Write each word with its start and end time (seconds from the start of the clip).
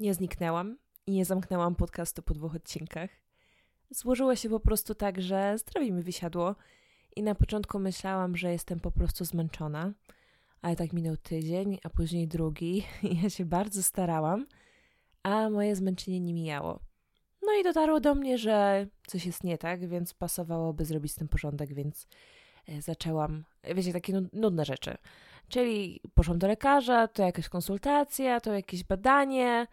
Nie 0.00 0.14
zniknęłam 0.14 0.76
i 1.06 1.12
nie 1.12 1.24
zamknęłam 1.24 1.74
podcastu 1.74 2.22
po 2.22 2.34
dwóch 2.34 2.54
odcinkach. 2.54 3.10
Złożyło 3.90 4.36
się 4.36 4.48
po 4.48 4.60
prostu 4.60 4.94
tak, 4.94 5.22
że 5.22 5.58
zdrowie 5.58 5.92
mi 5.92 6.02
wysiadło 6.02 6.56
i 7.16 7.22
na 7.22 7.34
początku 7.34 7.78
myślałam, 7.78 8.36
że 8.36 8.52
jestem 8.52 8.80
po 8.80 8.90
prostu 8.90 9.24
zmęczona, 9.24 9.92
ale 10.62 10.76
tak 10.76 10.92
minął 10.92 11.16
tydzień, 11.16 11.78
a 11.82 11.90
później 11.90 12.28
drugi 12.28 12.82
i 13.10 13.22
ja 13.22 13.30
się 13.30 13.44
bardzo 13.44 13.82
starałam, 13.82 14.46
a 15.22 15.50
moje 15.50 15.76
zmęczenie 15.76 16.20
nie 16.20 16.34
mijało. 16.34 16.80
No 17.42 17.52
i 17.60 17.64
dotarło 17.64 18.00
do 18.00 18.14
mnie, 18.14 18.38
że 18.38 18.86
coś 19.06 19.26
jest 19.26 19.44
nie 19.44 19.58
tak, 19.58 19.88
więc 19.88 20.14
pasowałoby 20.14 20.84
zrobić 20.84 21.12
z 21.12 21.14
tym 21.14 21.28
porządek, 21.28 21.74
więc 21.74 22.06
zaczęłam, 22.80 23.44
wiecie, 23.74 23.92
takie 23.92 24.12
nudne 24.32 24.64
rzeczy. 24.64 24.96
Czyli 25.48 26.00
poszłam 26.14 26.38
do 26.38 26.46
lekarza, 26.46 27.08
to 27.08 27.22
jakaś 27.22 27.48
konsultacja, 27.48 28.40
to 28.40 28.54
jakieś 28.54 28.84
badanie 28.84 29.66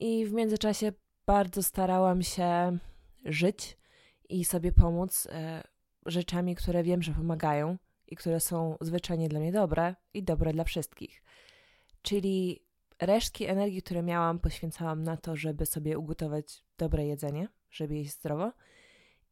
i 0.00 0.26
w 0.26 0.32
międzyczasie 0.32 0.92
bardzo 1.26 1.62
starałam 1.62 2.22
się 2.22 2.78
żyć 3.24 3.76
i 4.28 4.44
sobie 4.44 4.72
pomóc 4.72 5.28
e, 5.32 5.62
rzeczami, 6.06 6.54
które 6.54 6.82
wiem, 6.82 7.02
że 7.02 7.12
pomagają 7.12 7.78
i 8.06 8.16
które 8.16 8.40
są 8.40 8.76
zwyczajnie 8.80 9.28
dla 9.28 9.40
mnie 9.40 9.52
dobre 9.52 9.94
i 10.14 10.22
dobre 10.22 10.52
dla 10.52 10.64
wszystkich. 10.64 11.22
Czyli 12.02 12.64
resztki 13.00 13.44
energii, 13.44 13.82
które 13.82 14.02
miałam, 14.02 14.38
poświęcałam 14.38 15.02
na 15.02 15.16
to, 15.16 15.36
żeby 15.36 15.66
sobie 15.66 15.98
ugotować 15.98 16.64
dobre 16.78 17.06
jedzenie, 17.06 17.48
żeby 17.70 17.96
jeść 17.96 18.12
zdrowo 18.12 18.52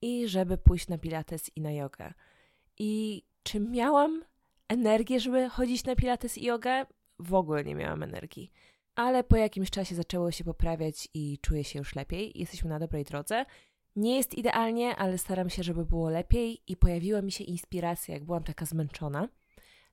i 0.02 0.28
żeby 0.28 0.58
pójść 0.58 0.88
na 0.88 0.98
pilates 0.98 1.56
i 1.56 1.60
na 1.60 1.72
jogę. 1.72 2.14
I 2.78 3.22
czy 3.42 3.60
miałam 3.60 4.24
energię, 4.68 5.20
żeby 5.20 5.48
chodzić 5.48 5.84
na 5.84 5.96
pilates 5.96 6.38
i 6.38 6.44
jogę? 6.44 6.86
W 7.18 7.34
ogóle 7.34 7.64
nie 7.64 7.74
miałam 7.74 8.02
energii. 8.02 8.52
Ale 8.94 9.24
po 9.24 9.36
jakimś 9.36 9.70
czasie 9.70 9.94
zaczęło 9.94 10.30
się 10.30 10.44
poprawiać 10.44 11.08
i 11.14 11.38
czuję 11.42 11.64
się 11.64 11.78
już 11.78 11.94
lepiej. 11.94 12.32
Jesteśmy 12.34 12.70
na 12.70 12.78
dobrej 12.78 13.04
drodze. 13.04 13.46
Nie 13.96 14.16
jest 14.16 14.34
idealnie, 14.34 14.96
ale 14.96 15.18
staram 15.18 15.50
się, 15.50 15.62
żeby 15.62 15.84
było 15.84 16.10
lepiej 16.10 16.62
i 16.66 16.76
pojawiła 16.76 17.22
mi 17.22 17.32
się 17.32 17.44
inspiracja, 17.44 18.14
jak 18.14 18.24
byłam 18.24 18.44
taka 18.44 18.66
zmęczona. 18.66 19.28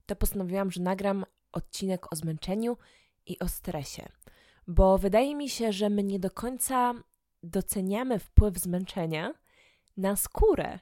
To 0.06 0.16
postanowiłam, 0.16 0.72
że 0.72 0.82
nagram 0.82 1.26
odcinek 1.52 2.14
o 2.14 2.16
zmęczeniu 2.16 2.78
i 3.26 3.40
o 3.40 3.48
stresie, 3.48 4.10
bo 4.68 4.98
wydaje 4.98 5.36
mi 5.36 5.50
się, 5.50 5.74
że 5.74 5.90
my 5.90 6.04
nie 6.04 6.20
do 6.20 6.32
końca 6.32 6.94
doceniamy 7.44 8.20
wpływ 8.20 8.58
zmęczenia 8.58 9.34
na 9.98 10.16
skórę 10.16 10.80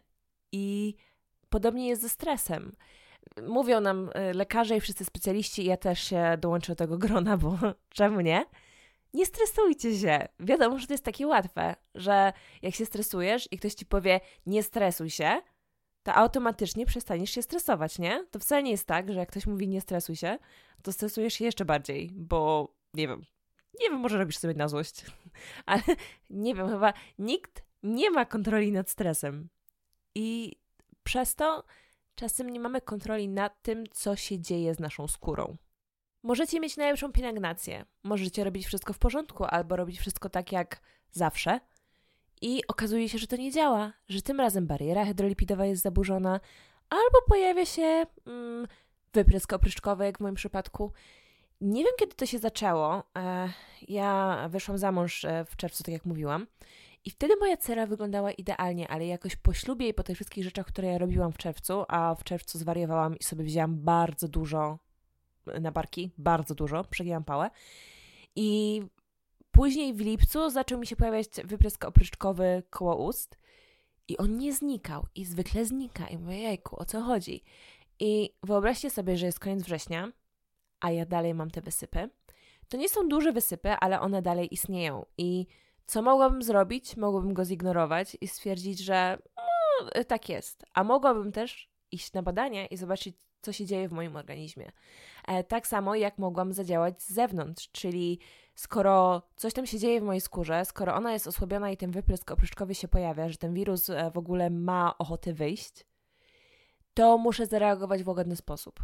i 0.51 0.95
podobnie 1.53 1.87
jest 1.87 2.01
ze 2.01 2.09
stresem. 2.09 2.71
Mówią 3.47 3.81
nam 3.81 4.09
y, 4.09 4.33
lekarze 4.33 4.77
i 4.77 4.81
wszyscy 4.81 5.05
specjaliści, 5.05 5.65
ja 5.65 5.77
też 5.77 6.03
się 6.03 6.37
dołączę 6.37 6.71
do 6.71 6.75
tego 6.75 6.97
grona, 6.97 7.37
bo 7.37 7.57
czemu 7.97 8.21
nie? 8.21 8.45
Nie 9.13 9.25
stresujcie 9.25 9.99
się. 9.99 10.27
Wiadomo, 10.39 10.79
że 10.79 10.87
to 10.87 10.93
jest 10.93 11.03
takie 11.03 11.27
łatwe, 11.27 11.75
że 11.95 12.33
jak 12.61 12.75
się 12.75 12.85
stresujesz 12.85 13.47
i 13.51 13.57
ktoś 13.57 13.73
ci 13.73 13.85
powie 13.85 14.19
nie 14.45 14.63
stresuj 14.63 15.09
się, 15.09 15.41
to 16.03 16.13
automatycznie 16.13 16.85
przestaniesz 16.85 17.31
się 17.31 17.41
stresować, 17.41 17.99
nie? 17.99 18.25
To 18.31 18.39
wcale 18.39 18.63
nie 18.63 18.71
jest 18.71 18.87
tak, 18.87 19.11
że 19.11 19.19
jak 19.19 19.29
ktoś 19.29 19.47
mówi 19.47 19.67
nie 19.67 19.81
stresuj 19.81 20.15
się, 20.15 20.37
to 20.83 20.91
stresujesz 20.91 21.33
się 21.33 21.45
jeszcze 21.45 21.65
bardziej, 21.65 22.09
bo 22.13 22.73
nie 22.93 23.07
wiem, 23.07 23.25
nie 23.79 23.89
wiem, 23.89 23.99
może 23.99 24.17
robisz 24.17 24.37
sobie 24.37 24.53
na 24.53 24.67
złość, 24.67 25.05
ale 25.65 25.83
nie 26.29 26.55
wiem, 26.55 26.69
chyba 26.69 26.93
nikt 27.19 27.63
nie 27.83 28.11
ma 28.11 28.25
kontroli 28.25 28.71
nad 28.71 28.89
stresem. 28.89 29.49
I 30.15 30.55
przez 31.03 31.35
to 31.35 31.63
czasem 32.15 32.49
nie 32.49 32.59
mamy 32.59 32.81
kontroli 32.81 33.29
nad 33.29 33.61
tym, 33.61 33.83
co 33.91 34.15
się 34.15 34.39
dzieje 34.39 34.75
z 34.75 34.79
naszą 34.79 35.07
skórą. 35.07 35.57
Możecie 36.23 36.59
mieć 36.59 36.77
najlepszą 36.77 37.11
pielęgnację, 37.11 37.85
możecie 38.03 38.43
robić 38.43 38.65
wszystko 38.65 38.93
w 38.93 38.99
porządku, 38.99 39.43
albo 39.43 39.75
robić 39.75 39.99
wszystko 39.99 40.29
tak 40.29 40.51
jak 40.51 40.81
zawsze. 41.11 41.59
I 42.41 42.67
okazuje 42.67 43.09
się, 43.09 43.17
że 43.17 43.27
to 43.27 43.35
nie 43.35 43.51
działa, 43.51 43.93
że 44.09 44.21
tym 44.21 44.39
razem 44.39 44.67
bariera 44.67 45.05
hydrolipidowa 45.05 45.65
jest 45.65 45.81
zaburzona, 45.81 46.39
albo 46.89 47.21
pojawia 47.27 47.65
się 47.65 48.05
mm, 48.25 48.67
wyprysk 49.13 49.53
jak 50.05 50.17
w 50.17 50.21
moim 50.21 50.35
przypadku. 50.35 50.91
Nie 51.61 51.83
wiem, 51.83 51.93
kiedy 51.99 52.15
to 52.15 52.25
się 52.25 52.39
zaczęło. 52.39 53.03
E, 53.17 53.49
ja 53.87 54.37
wyszłam 54.49 54.77
za 54.77 54.91
mąż 54.91 55.25
e, 55.25 55.45
w 55.45 55.55
czerwcu, 55.55 55.83
tak 55.83 55.93
jak 55.93 56.05
mówiłam. 56.05 56.47
I 57.05 57.09
wtedy 57.09 57.35
moja 57.39 57.57
cera 57.57 57.85
wyglądała 57.87 58.31
idealnie, 58.31 58.87
ale 58.87 59.05
jakoś 59.05 59.35
po 59.35 59.53
ślubie 59.53 59.87
i 59.87 59.93
po 59.93 60.03
tych 60.03 60.15
wszystkich 60.15 60.43
rzeczach, 60.43 60.65
które 60.65 60.87
ja 60.87 60.97
robiłam 60.97 61.31
w 61.31 61.37
czerwcu, 61.37 61.85
a 61.87 62.15
w 62.15 62.23
czerwcu 62.23 62.57
zwariowałam 62.57 63.17
i 63.17 63.23
sobie 63.23 63.43
wzięłam 63.43 63.75
bardzo 63.75 64.27
dużo 64.27 64.79
na 65.61 65.71
barki, 65.71 66.11
bardzo 66.17 66.55
dużo, 66.55 66.83
przegięłam 66.83 67.23
pałę. 67.23 67.49
I 68.35 68.81
później 69.51 69.93
w 69.93 69.99
lipcu 69.99 70.49
zaczął 70.49 70.79
mi 70.79 70.87
się 70.87 70.95
pojawiać 70.95 71.27
wyprysk 71.43 71.85
opryszczkowy 71.85 72.63
koło 72.69 72.95
ust 72.95 73.37
i 74.07 74.17
on 74.17 74.37
nie 74.37 74.53
znikał 74.53 75.05
i 75.15 75.25
zwykle 75.25 75.65
znika. 75.65 76.07
I 76.07 76.17
mówię, 76.17 76.37
jejku, 76.37 76.79
o 76.79 76.85
co 76.85 77.01
chodzi? 77.01 77.43
I 77.99 78.29
wyobraźcie 78.43 78.89
sobie, 78.89 79.17
że 79.17 79.25
jest 79.25 79.39
koniec 79.39 79.63
września, 79.63 80.11
a 80.83 80.91
ja 80.91 81.05
dalej 81.05 81.33
mam 81.33 81.51
te 81.51 81.61
wysypy. 81.61 82.09
To 82.69 82.77
nie 82.77 82.89
są 82.89 83.07
duże 83.07 83.31
wysypy, 83.31 83.69
ale 83.69 83.99
one 83.99 84.21
dalej 84.21 84.53
istnieją. 84.53 85.05
I 85.17 85.47
co 85.85 86.01
mogłabym 86.01 86.43
zrobić? 86.43 86.97
Mogłabym 86.97 87.33
go 87.33 87.45
zignorować 87.45 88.17
i 88.21 88.27
stwierdzić, 88.27 88.79
że 88.79 89.17
no, 89.37 90.03
tak 90.03 90.29
jest. 90.29 90.63
A 90.73 90.83
mogłabym 90.83 91.31
też 91.31 91.69
iść 91.91 92.13
na 92.13 92.23
badania 92.23 92.67
i 92.67 92.77
zobaczyć, 92.77 93.15
co 93.41 93.53
się 93.53 93.65
dzieje 93.65 93.89
w 93.89 93.91
moim 93.91 94.15
organizmie. 94.15 94.71
E, 95.27 95.43
tak 95.43 95.67
samo 95.67 95.95
jak 95.95 96.17
mogłam 96.17 96.53
zadziałać 96.53 97.01
z 97.01 97.09
zewnątrz, 97.13 97.71
czyli 97.71 98.19
skoro 98.55 99.21
coś 99.35 99.53
tam 99.53 99.65
się 99.65 99.79
dzieje 99.79 100.01
w 100.01 100.03
mojej 100.03 100.21
skórze, 100.21 100.65
skoro 100.65 100.95
ona 100.95 101.13
jest 101.13 101.27
osłabiona 101.27 101.71
i 101.71 101.77
ten 101.77 101.91
wyprysk 101.91 102.31
opryszkowy 102.31 102.75
się 102.75 102.87
pojawia, 102.87 103.29
że 103.29 103.37
ten 103.37 103.53
wirus 103.53 103.89
e, 103.89 104.11
w 104.11 104.17
ogóle 104.17 104.49
ma 104.49 104.97
ochotę 104.97 105.33
wyjść, 105.33 105.85
to 106.93 107.17
muszę 107.17 107.45
zareagować 107.45 108.03
w 108.03 108.07
łagodny 108.07 108.35
sposób. 108.35 108.79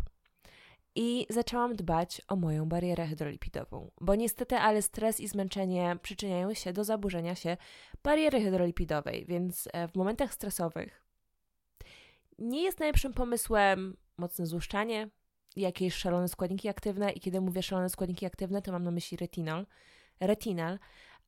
I 1.01 1.27
zaczęłam 1.29 1.75
dbać 1.75 2.21
o 2.27 2.35
moją 2.35 2.65
barierę 2.65 3.07
hydrolipidową, 3.07 3.91
bo 4.01 4.15
niestety, 4.15 4.55
ale 4.55 4.81
stres 4.81 5.19
i 5.19 5.27
zmęczenie 5.27 5.97
przyczyniają 6.01 6.53
się 6.53 6.73
do 6.73 6.83
zaburzenia 6.83 7.35
się 7.35 7.57
bariery 8.03 8.41
hydrolipidowej, 8.41 9.25
więc 9.25 9.69
e, 9.73 9.87
w 9.87 9.95
momentach 9.95 10.33
stresowych 10.33 11.03
nie 12.39 12.63
jest 12.63 12.79
najlepszym 12.79 13.13
pomysłem 13.13 13.97
mocne 14.17 14.45
złuszczanie, 14.45 15.09
jakieś 15.55 15.93
szalone 15.93 16.27
składniki 16.27 16.69
aktywne 16.69 17.11
i 17.11 17.19
kiedy 17.19 17.41
mówię 17.41 17.63
szalone 17.63 17.89
składniki 17.89 18.25
aktywne, 18.25 18.61
to 18.61 18.71
mam 18.71 18.83
na 18.83 18.91
myśli 18.91 19.17
retinol, 19.17 19.65
retinal, 20.19 20.79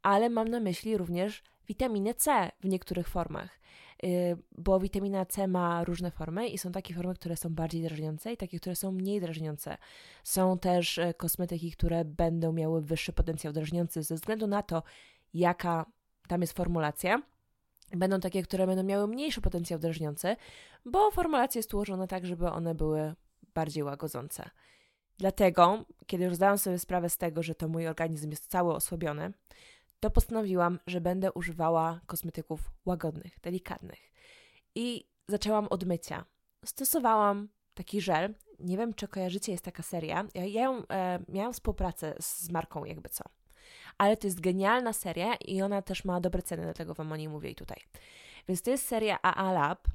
ale 0.02 0.30
mam 0.30 0.48
na 0.48 0.60
myśli 0.60 0.98
również 0.98 1.44
witaminę 1.68 2.14
C 2.14 2.52
w 2.60 2.68
niektórych 2.68 3.08
formach, 3.08 3.60
y, 4.04 4.38
bo 4.58 4.80
witamina 4.80 5.26
C 5.26 5.48
ma 5.48 5.84
różne 5.84 6.12
formy 6.12 6.48
i 6.48 6.58
są 6.58 6.72
takie 6.72 6.94
formy, 6.94 7.14
które 7.14 7.38
są 7.38 7.50
bardziej 7.50 7.84
drażniące 7.84 8.34
i 8.34 8.38
takie, 8.38 8.60
które 8.60 8.76
są 8.76 8.92
mniej 8.92 9.22
drażniące. 9.22 9.78
Są 10.24 10.60
też 10.60 10.98
y, 10.98 11.14
kosmetyki, 11.18 11.72
które 11.72 12.06
będą 12.06 12.54
miały 12.54 12.82
wyższy 12.82 13.14
potencjał 13.14 13.54
drażniący 13.54 14.04
ze 14.04 14.16
względu 14.16 14.48
na 14.48 14.64
to, 14.64 14.84
jaka 15.34 15.86
tam 16.28 16.42
jest 16.42 16.54
formulacja. 16.54 17.22
Będą 17.92 18.20
takie, 18.20 18.44
które 18.44 18.68
będą 18.68 18.84
miały 18.84 19.08
mniejszy 19.08 19.42
potencjał 19.42 19.80
drażniący, 19.80 20.36
bo 20.86 21.12
formulacja 21.12 21.60
jest 21.60 21.74
ułożona 21.74 22.08
tak, 22.08 22.26
żeby 22.26 22.50
one 22.50 22.76
były 22.76 23.14
bardziej 23.54 23.84
łagodzące. 23.84 24.50
Dlatego, 25.18 25.86
kiedy 26.08 26.24
już 26.24 26.36
zdałam 26.36 26.58
sobie 26.58 26.80
sprawę 26.80 27.10
z 27.10 27.18
tego, 27.18 27.44
że 27.44 27.56
to 27.56 27.68
mój 27.68 27.88
organizm 27.88 28.30
jest 28.30 28.48
cały 28.48 28.74
osłabiony, 28.74 29.34
to 30.02 30.10
postanowiłam, 30.10 30.80
że 30.88 31.02
będę 31.02 31.32
używała 31.32 32.00
kosmetyków 32.06 32.72
łagodnych, 32.86 33.40
delikatnych. 33.40 34.12
I 34.76 35.08
zaczęłam 35.28 35.68
od 35.68 35.84
mycia. 35.84 36.26
Stosowałam 36.66 37.50
taki 37.74 38.02
żel. 38.02 38.36
Nie 38.60 38.78
wiem, 38.78 38.94
czy 38.94 39.08
kojarzycie, 39.08 39.52
jest 39.52 39.66
taka 39.66 39.84
seria. 39.84 40.26
Ja, 40.34 40.46
ja 40.46 40.64
ją, 40.64 40.88
e, 40.88 41.20
miałam 41.28 41.54
współpracę 41.54 42.16
z, 42.20 42.40
z 42.40 42.50
marką, 42.50 42.86
jakby 42.86 43.10
co. 43.10 43.24
Ale 43.98 44.18
to 44.18 44.28
jest 44.28 44.42
genialna 44.42 44.94
seria 44.94 45.36
i 45.36 45.62
ona 45.62 45.82
też 45.82 46.06
ma 46.06 46.22
dobre 46.22 46.42
ceny, 46.42 46.64
dlatego 46.64 46.94
Wam 46.94 47.12
o 47.12 47.16
niej 47.16 47.30
mówię 47.30 47.50
i 47.50 47.56
tutaj. 47.56 47.78
Więc 48.48 48.62
to 48.62 48.72
jest 48.72 48.88
seria 48.88 49.22
AA 49.22 49.52
Lab 49.52 49.88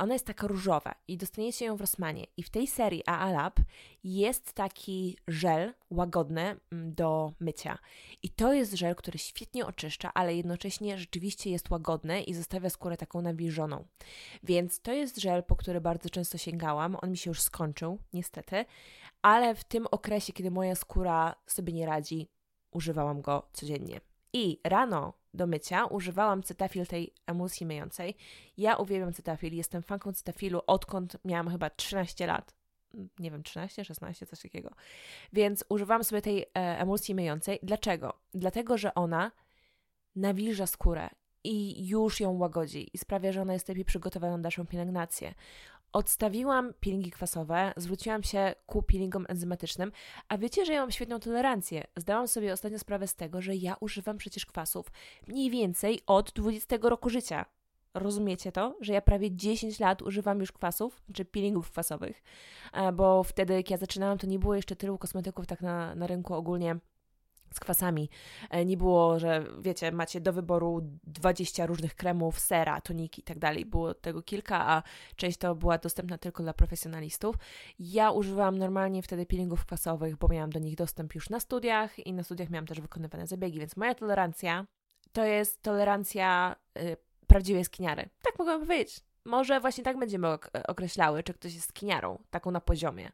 ona 0.00 0.12
jest 0.12 0.26
taka 0.26 0.46
różowa 0.46 0.94
i 1.08 1.16
dostaniecie 1.16 1.64
ją 1.64 1.76
w 1.76 1.80
Rossmanie. 1.80 2.26
I 2.36 2.42
w 2.42 2.50
tej 2.50 2.66
serii 2.66 3.02
AA 3.06 3.30
Lab 3.30 3.60
jest 4.04 4.52
taki 4.52 5.18
żel 5.28 5.74
łagodny 5.90 6.56
mm, 6.72 6.94
do 6.94 7.32
mycia. 7.40 7.78
I 8.22 8.30
to 8.30 8.52
jest 8.52 8.74
żel, 8.74 8.94
który 8.94 9.18
świetnie 9.18 9.66
oczyszcza, 9.66 10.10
ale 10.14 10.34
jednocześnie 10.34 10.98
rzeczywiście 10.98 11.50
jest 11.50 11.70
łagodny 11.70 12.22
i 12.22 12.34
zostawia 12.34 12.70
skórę 12.70 12.96
taką 12.96 13.22
nawilżoną. 13.22 13.84
Więc 14.42 14.80
to 14.80 14.92
jest 14.92 15.16
żel, 15.20 15.44
po 15.44 15.56
który 15.56 15.80
bardzo 15.80 16.10
często 16.10 16.38
sięgałam. 16.38 16.96
On 17.02 17.10
mi 17.10 17.16
się 17.16 17.30
już 17.30 17.42
skończył, 17.42 17.98
niestety, 18.12 18.64
ale 19.22 19.54
w 19.54 19.64
tym 19.64 19.86
okresie, 19.90 20.32
kiedy 20.32 20.50
moja 20.50 20.74
skóra 20.74 21.34
sobie 21.46 21.72
nie 21.72 21.86
radzi, 21.86 22.28
używałam 22.70 23.22
go 23.22 23.48
codziennie. 23.52 24.00
I 24.34 24.60
rano 24.64 25.12
do 25.34 25.46
mycia 25.46 25.86
używałam 25.86 26.42
Cetafil 26.42 26.86
tej 26.86 27.14
emulsji 27.26 27.66
myjącej. 27.66 28.16
Ja 28.56 28.76
uwielbiam 28.76 29.12
Cetafil, 29.12 29.54
jestem 29.54 29.82
fanką 29.82 30.12
Cetafilu 30.12 30.60
odkąd 30.66 31.16
miałam 31.24 31.50
chyba 31.50 31.70
13 31.70 32.26
lat. 32.26 32.54
nie 33.18 33.30
wiem, 33.30 33.42
13, 33.42 33.84
16, 33.84 34.26
coś 34.26 34.42
takiego. 34.42 34.70
Więc 35.32 35.64
używam 35.68 36.04
sobie 36.04 36.22
tej 36.22 36.42
e, 36.42 36.44
emulsji 36.54 37.14
myjącej. 37.14 37.58
Dlaczego? 37.62 38.12
Dlatego, 38.34 38.78
że 38.78 38.94
ona 38.94 39.32
nawilża 40.16 40.66
skórę 40.66 41.10
i 41.44 41.86
już 41.88 42.20
ją 42.20 42.38
łagodzi 42.38 42.90
i 42.92 42.98
sprawia, 42.98 43.32
że 43.32 43.42
ona 43.42 43.52
jest 43.52 43.68
lepiej 43.68 43.84
przygotowana 43.84 44.36
na 44.36 44.42
dalszą 44.42 44.66
pielęgnację. 44.66 45.34
Odstawiłam 45.94 46.74
peelingi 46.80 47.10
kwasowe, 47.10 47.72
zwróciłam 47.76 48.22
się 48.22 48.54
ku 48.66 48.82
peelingom 48.82 49.26
enzymatycznym, 49.28 49.92
a 50.28 50.38
wiecie, 50.38 50.64
że 50.64 50.72
ja 50.72 50.80
mam 50.80 50.90
świetną 50.90 51.20
tolerancję. 51.20 51.84
Zdałam 51.96 52.28
sobie 52.28 52.52
ostatnio 52.52 52.78
sprawę 52.78 53.06
z 53.06 53.14
tego, 53.14 53.42
że 53.42 53.56
ja 53.56 53.76
używam 53.80 54.18
przecież 54.18 54.46
kwasów 54.46 54.86
mniej 55.26 55.50
więcej 55.50 56.00
od 56.06 56.32
20 56.32 56.76
roku 56.82 57.10
życia. 57.10 57.44
Rozumiecie 57.94 58.52
to? 58.52 58.76
Że 58.80 58.92
ja 58.92 59.00
prawie 59.02 59.36
10 59.36 59.80
lat 59.80 60.02
używam 60.02 60.40
już 60.40 60.52
kwasów, 60.52 61.02
czy 61.12 61.24
peelingów 61.24 61.70
kwasowych, 61.70 62.22
e, 62.72 62.92
bo 62.92 63.24
wtedy, 63.24 63.54
jak 63.54 63.70
ja 63.70 63.76
zaczynałam, 63.76 64.18
to 64.18 64.26
nie 64.26 64.38
było 64.38 64.54
jeszcze 64.54 64.76
tylu 64.76 64.98
kosmetyków 64.98 65.46
tak 65.46 65.60
na, 65.60 65.94
na 65.94 66.06
rynku 66.06 66.34
ogólnie 66.34 66.76
z 67.54 67.60
kwasami. 67.60 68.10
E, 68.50 68.64
nie 68.64 68.76
było, 68.76 69.18
że 69.18 69.44
wiecie, 69.60 69.92
macie 69.92 70.20
do 70.20 70.32
wyboru 70.32 70.80
20 71.04 71.66
różnych 71.66 71.94
kremów, 71.94 72.40
sera, 72.40 72.80
toniki 72.80 73.20
i 73.20 73.24
tak 73.24 73.38
dalej. 73.38 73.66
Było 73.66 73.94
tego 73.94 74.22
kilka, 74.22 74.68
a 74.68 74.82
część 75.16 75.38
to 75.38 75.54
była 75.54 75.78
dostępna 75.78 76.18
tylko 76.18 76.42
dla 76.42 76.52
profesjonalistów. 76.54 77.36
Ja 77.78 78.10
używałam 78.10 78.58
normalnie 78.58 79.02
wtedy 79.02 79.26
peelingów 79.26 79.66
kwasowych, 79.66 80.16
bo 80.16 80.28
miałam 80.28 80.50
do 80.50 80.58
nich 80.58 80.76
dostęp 80.76 81.14
już 81.14 81.30
na 81.30 81.40
studiach 81.40 81.98
i 81.98 82.12
na 82.12 82.22
studiach 82.22 82.50
miałam 82.50 82.66
też 82.66 82.80
wykonywane 82.80 83.26
zabiegi, 83.26 83.58
więc 83.58 83.76
moja 83.76 83.94
tolerancja 83.94 84.66
to 85.12 85.24
jest 85.24 85.62
tolerancja 85.62 86.56
y, 86.78 86.96
prawdziwej 87.26 87.64
skiniary. 87.64 88.08
Tak 88.22 88.38
mogę 88.38 88.58
powiedzieć. 88.58 89.00
Może 89.24 89.60
właśnie 89.60 89.84
tak 89.84 89.98
będziemy 89.98 90.28
ok 90.28 90.50
określały, 90.68 91.22
czy 91.22 91.34
ktoś 91.34 91.54
jest 91.54 91.68
skiniarą, 91.68 92.18
taką 92.30 92.50
na 92.50 92.60
poziomie 92.60 93.12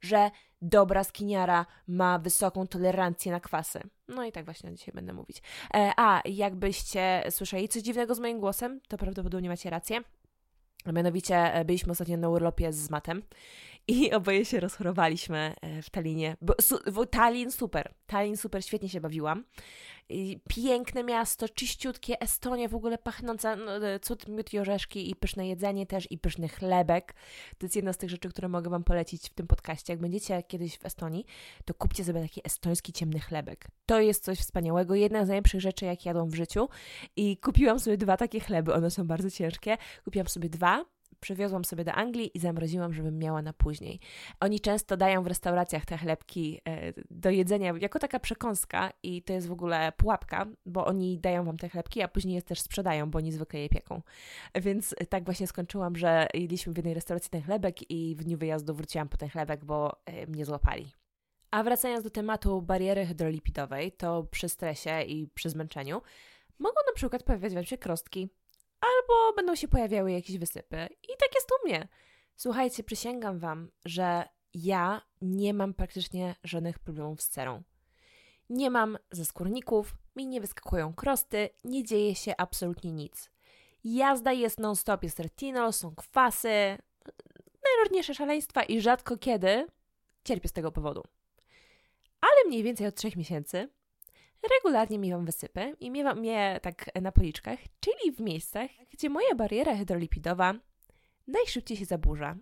że 0.00 0.30
dobra 0.62 1.04
skiniara 1.04 1.66
ma 1.88 2.18
wysoką 2.18 2.66
tolerancję 2.66 3.32
na 3.32 3.40
kwasy. 3.40 3.80
No 4.08 4.24
i 4.24 4.32
tak 4.32 4.44
właśnie 4.44 4.74
dzisiaj 4.74 4.94
będę 4.94 5.12
mówić. 5.12 5.42
E, 5.74 5.92
a, 5.96 6.22
jakbyście 6.24 7.22
słyszeli 7.30 7.68
coś 7.68 7.82
dziwnego 7.82 8.14
z 8.14 8.20
moim 8.20 8.40
głosem, 8.40 8.80
to 8.88 8.98
prawdopodobnie 8.98 9.48
macie 9.48 9.70
rację. 9.70 10.00
Mianowicie 10.86 11.54
e, 11.54 11.64
byliśmy 11.64 11.92
ostatnio 11.92 12.16
na 12.16 12.28
urlopie 12.28 12.72
z 12.72 12.90
Matem 12.90 13.22
i 13.88 14.12
oboje 14.12 14.44
się 14.44 14.60
rozchorowaliśmy 14.60 15.54
e, 15.60 15.82
w 15.82 15.90
Talinie. 15.90 16.36
Bo, 16.40 16.54
su, 16.60 17.06
Tallin 17.10 17.50
super, 17.50 17.94
Tallin 18.06 18.36
super, 18.36 18.64
świetnie 18.64 18.88
się 18.88 19.00
bawiłam 19.00 19.44
piękne 20.48 21.04
miasto, 21.04 21.48
czyściutkie, 21.48 22.20
Estonia 22.20 22.68
w 22.68 22.74
ogóle 22.74 22.98
pachnąca, 22.98 23.56
no, 23.56 23.86
e, 23.86 24.00
cud, 24.00 24.28
miód 24.28 24.52
i 24.52 24.58
orzeszki 24.58 25.10
i 25.10 25.16
pyszne 25.16 25.48
jedzenie 25.48 25.86
też 25.86 26.10
i 26.10 26.18
pyszny 26.18 26.48
chlebek. 26.48 27.14
To 27.58 27.66
jest 27.66 27.76
jedna 27.76 27.92
z 27.92 27.96
tych 27.96 28.10
rzeczy, 28.10 28.28
które 28.28 28.48
mogę 28.48 28.70
Wam 28.70 28.84
polecić 28.84 29.30
w 29.30 29.34
tym 29.34 29.46
podcaście. 29.46 29.92
Jak 29.92 30.00
będziecie 30.00 30.42
kiedyś 30.42 30.78
w 30.78 30.86
Estonii, 30.86 31.26
to 31.64 31.74
kupcie 31.74 32.04
sobie 32.04 32.22
taki 32.22 32.40
estoński 32.44 32.92
ciemny 32.92 33.20
chlebek. 33.20 33.68
To 33.86 34.00
jest 34.00 34.24
coś 34.24 34.38
wspaniałego, 34.38 34.94
jedna 34.94 35.24
z 35.24 35.28
najlepszych 35.28 35.60
rzeczy, 35.60 35.84
jak 35.84 36.06
jadłam 36.06 36.30
w 36.30 36.34
życiu 36.34 36.68
i 37.16 37.36
kupiłam 37.36 37.80
sobie 37.80 37.96
dwa 37.96 38.16
takie 38.16 38.40
chleby, 38.40 38.74
one 38.74 38.90
są 38.90 39.06
bardzo 39.06 39.30
ciężkie. 39.30 39.76
Kupiłam 40.04 40.28
sobie 40.28 40.48
dwa, 40.48 40.84
przywiozłam 41.20 41.64
sobie 41.64 41.84
do 41.84 41.92
Anglii 41.92 42.30
i 42.34 42.38
zamroziłam, 42.40 42.92
żebym 42.92 43.18
miała 43.18 43.42
na 43.42 43.52
później. 43.52 44.00
Oni 44.40 44.60
często 44.60 44.96
dają 44.96 45.22
w 45.22 45.26
restauracjach 45.26 45.84
te 45.84 45.98
chlebki 45.98 46.60
e, 46.68 46.92
do 47.10 47.30
jedzenia 47.30 47.74
jako 47.80 47.98
taka 47.98 48.18
przekąska 48.20 48.90
i 49.02 49.22
to 49.22 49.32
jest 49.32 49.48
w 49.48 49.52
ogóle 49.52 49.92
pułapka, 49.96 50.46
bo 50.66 50.86
oni 50.86 51.18
dają 51.18 51.44
wam 51.44 51.56
te 51.56 51.68
chlebki, 51.68 52.02
a 52.02 52.08
później 52.08 52.34
je 52.34 52.42
też 52.42 52.60
sprzedają, 52.60 53.10
bo 53.10 53.18
oni 53.18 53.32
zwykle 53.32 53.60
je 53.60 53.68
pieką. 53.68 54.02
Więc 54.54 54.94
tak 55.08 55.24
właśnie 55.24 55.46
skończyłam, 55.46 55.96
że 55.96 56.26
jedliśmy 56.34 56.72
w 56.72 56.76
jednej 56.76 56.94
restauracji 56.94 57.30
ten 57.30 57.42
chlebek 57.42 57.90
i 57.90 58.16
w 58.16 58.24
dniu 58.24 58.38
wyjazdu 58.38 58.74
wróciłam 58.74 59.08
po 59.08 59.16
ten 59.16 59.28
chlebek, 59.28 59.64
bo 59.64 59.96
e, 60.06 60.26
mnie 60.26 60.44
złapali. 60.44 60.92
A 61.50 61.62
wracając 61.62 62.04
do 62.04 62.10
tematu 62.10 62.62
bariery 62.62 63.06
hydrolipidowej, 63.06 63.92
to 63.92 64.24
przy 64.30 64.48
stresie 64.48 65.02
i 65.02 65.26
przy 65.26 65.50
zmęczeniu 65.50 66.02
mogą 66.58 66.74
na 66.86 66.92
przykład 66.94 67.22
pojawiać 67.22 67.54
wam 67.54 67.64
się 67.64 67.78
krostki, 67.78 68.28
albo 68.80 69.36
będą 69.36 69.54
się 69.54 69.68
pojawiały 69.68 70.12
jakieś 70.12 70.38
wysypy. 70.38 70.88
I 71.02 71.16
tak 71.18 71.34
jest 71.34 71.50
u 71.52 71.68
mnie. 71.68 71.88
Słuchajcie, 72.36 72.84
przysięgam 72.84 73.38
Wam, 73.38 73.70
że 73.84 74.28
ja 74.54 75.02
nie 75.22 75.54
mam 75.54 75.74
praktycznie 75.74 76.34
żadnych 76.44 76.78
problemów 76.78 77.22
z 77.22 77.28
cerą. 77.28 77.62
Nie 78.50 78.70
mam 78.70 78.98
zaskórników, 79.10 79.94
mi 80.16 80.26
nie 80.26 80.40
wyskakują 80.40 80.94
krosty, 80.94 81.48
nie 81.64 81.84
dzieje 81.84 82.14
się 82.14 82.34
absolutnie 82.38 82.92
nic. 82.92 83.30
Jazda 83.84 84.32
jest 84.32 84.60
non-stop, 84.60 85.02
jest 85.02 85.20
retinol, 85.20 85.72
są 85.72 85.94
kwasy, 85.94 86.78
najróżniejsze 87.64 88.14
szaleństwa 88.14 88.62
i 88.62 88.80
rzadko 88.80 89.16
kiedy 89.16 89.66
cierpię 90.24 90.48
z 90.48 90.52
tego 90.52 90.72
powodu. 90.72 91.02
Ale 92.20 92.48
mniej 92.48 92.62
więcej 92.62 92.86
od 92.86 92.94
trzech 92.94 93.16
miesięcy 93.16 93.68
regularnie 94.56 94.98
miewam 94.98 95.24
wysypy 95.24 95.76
i 95.80 95.90
miewam 95.90 96.24
je 96.24 96.60
tak 96.62 96.90
na 97.02 97.12
policzkach, 97.12 97.58
czyli 97.80 98.12
w 98.12 98.20
miejscach, 98.20 98.70
gdzie 98.90 99.10
moja 99.10 99.34
bariera 99.34 99.76
hydrolipidowa 99.76 100.54
najszybciej 101.26 101.76
się 101.76 101.84
zaburza. 101.84 102.36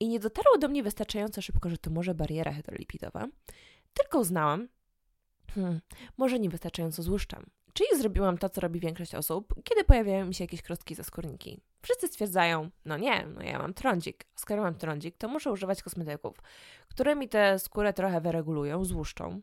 I 0.00 0.08
nie 0.08 0.20
dotarło 0.20 0.58
do 0.58 0.68
mnie 0.68 0.82
wystarczająco 0.82 1.42
szybko, 1.42 1.70
że 1.70 1.78
to 1.78 1.90
może 1.90 2.14
bariera 2.14 2.52
hydrolipidowa, 2.52 3.26
tylko 3.94 4.18
uznałam, 4.18 4.68
hmm, 5.54 5.80
może 6.16 6.38
niewystarczająco 6.38 7.02
złuszczam. 7.02 7.46
Czyli 7.72 7.88
zrobiłam 7.98 8.38
to, 8.38 8.48
co 8.48 8.60
robi 8.60 8.80
większość 8.80 9.14
osób, 9.14 9.54
kiedy 9.64 9.84
pojawiają 9.84 10.26
mi 10.26 10.34
się 10.34 10.44
jakieś 10.44 10.62
krostki 10.62 10.94
za 10.94 11.02
skórniki. 11.02 11.60
Wszyscy 11.82 12.08
stwierdzają, 12.08 12.70
no 12.84 12.96
nie, 12.96 13.26
no 13.26 13.42
ja 13.42 13.58
mam 13.58 13.74
trądzik. 13.74 14.24
Skoro 14.34 14.62
mam 14.62 14.74
trądzik, 14.74 15.16
to 15.16 15.28
muszę 15.28 15.52
używać 15.52 15.82
kosmetyków, 15.82 16.36
które 16.88 17.16
mi 17.16 17.28
tę 17.28 17.58
skórę 17.58 17.92
trochę 17.92 18.20
wyregulują, 18.20 18.84
złuszczą, 18.84 19.40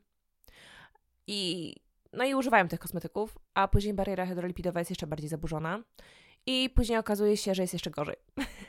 i, 1.27 1.75
no 2.13 2.23
i 2.23 2.35
używają 2.35 2.67
tych 2.67 2.79
kosmetyków, 2.79 3.37
a 3.53 3.67
później 3.67 3.93
bariera 3.93 4.25
hydrolipidowa 4.25 4.79
jest 4.79 4.91
jeszcze 4.91 5.07
bardziej 5.07 5.29
zaburzona. 5.29 5.83
I 6.45 6.69
później 6.75 6.99
okazuje 6.99 7.37
się, 7.37 7.55
że 7.55 7.61
jest 7.61 7.73
jeszcze 7.73 7.91
gorzej. 7.91 8.15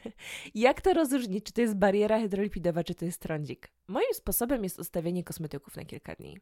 Jak 0.55 0.81
to 0.81 0.95
rozróżnić, 0.95 1.45
czy 1.45 1.53
to 1.53 1.61
jest 1.61 1.77
bariera 1.77 2.21
hydrolipidowa, 2.21 2.85
czy 2.85 2.95
to 2.95 3.05
jest 3.05 3.21
trądzik? 3.21 3.73
Moim 3.89 4.15
sposobem 4.15 4.65
jest 4.65 4.79
ustawienie 4.79 5.25
kosmetyków 5.25 5.77
na 5.77 5.85
kilka 5.85 6.15
dni. 6.15 6.39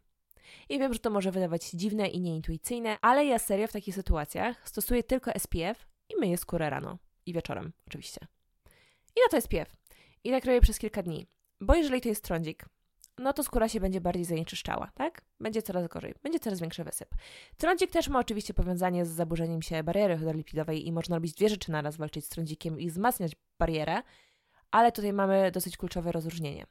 I 0.68 0.78
wiem, 0.78 0.92
że 0.92 0.98
to 0.98 1.10
może 1.10 1.32
wydawać 1.32 1.64
się 1.64 1.76
dziwne 1.76 2.08
i 2.08 2.20
nieintuicyjne, 2.20 2.98
ale 3.00 3.24
ja 3.24 3.38
serio 3.38 3.66
w 3.66 3.72
takich 3.72 3.94
sytuacjach 3.94 4.68
stosuję 4.68 5.02
tylko 5.02 5.30
SPF 5.38 5.86
i 6.08 6.20
myję 6.20 6.38
skórę 6.38 6.70
rano 6.70 6.98
i 7.26 7.32
wieczorem, 7.32 7.72
oczywiście. 7.86 8.20
I 9.16 9.20
na 9.20 9.28
to 9.30 9.40
SPF. 9.40 9.76
I 10.24 10.30
tak 10.30 10.44
robię 10.44 10.60
przez 10.60 10.78
kilka 10.78 11.02
dni. 11.02 11.26
Bo 11.60 11.74
jeżeli 11.74 12.00
to 12.00 12.08
jest 12.08 12.24
trądzik, 12.24 12.64
no 13.20 13.32
to 13.32 13.43
skóra 13.44 13.69
się 13.69 13.81
będzie 13.81 14.00
bardziej 14.00 14.25
zanieczyszczała, 14.25 14.90
tak? 14.94 15.22
Będzie 15.40 15.62
coraz 15.62 15.88
gorzej, 15.88 16.14
będzie 16.22 16.38
coraz 16.38 16.61
większy 16.61 16.84
wysyp. 16.84 17.08
Trądzik 17.56 17.90
też 17.90 18.09
ma 18.09 18.18
oczywiście 18.18 18.54
powiązanie 18.54 19.06
z 19.06 19.09
zaburzeniem 19.09 19.62
się 19.62 19.83
bariery 19.83 20.18
hydrolipidowej 20.18 20.87
i 20.87 20.92
można 20.92 21.16
robić 21.16 21.35
dwie 21.35 21.49
rzeczy 21.49 21.73
naraz, 21.73 21.97
walczyć 21.97 22.25
z 22.25 22.28
trądzikiem 22.28 22.80
i 22.80 22.88
wzmacniać 22.88 23.33
barierę, 23.59 24.02
ale 24.71 24.92
tutaj 24.92 25.12
mamy 25.12 25.50
dosyć 25.50 25.76
kluczowe 25.76 26.12
rozróżnienie. 26.12 26.66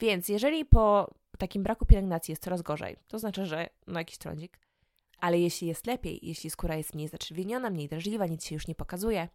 Więc 0.00 0.28
jeżeli 0.28 0.64
po 0.64 1.14
takim 1.38 1.62
braku 1.62 1.86
pielęgnacji 1.86 2.32
jest 2.32 2.42
coraz 2.42 2.62
gorzej, 2.62 2.96
to 3.08 3.18
znaczy, 3.18 3.46
że 3.46 3.68
no 3.86 3.98
jakiś 3.98 4.18
trądzik, 4.18 4.58
ale 5.18 5.38
jeśli 5.38 5.68
jest 5.68 5.86
lepiej, 5.86 6.18
jeśli 6.22 6.50
skóra 6.50 6.76
jest 6.76 6.94
mniej 6.94 7.08
zaczerwieniona, 7.08 7.70
mniej 7.70 7.88
drażliwa, 7.88 8.26
nic 8.26 8.44
się 8.44 8.54
już 8.54 8.66
nie 8.66 8.74
pokazuje, 8.74 9.28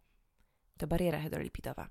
to 0.78 0.86
bariera 0.86 1.20
hydrolipidowa. 1.20 1.88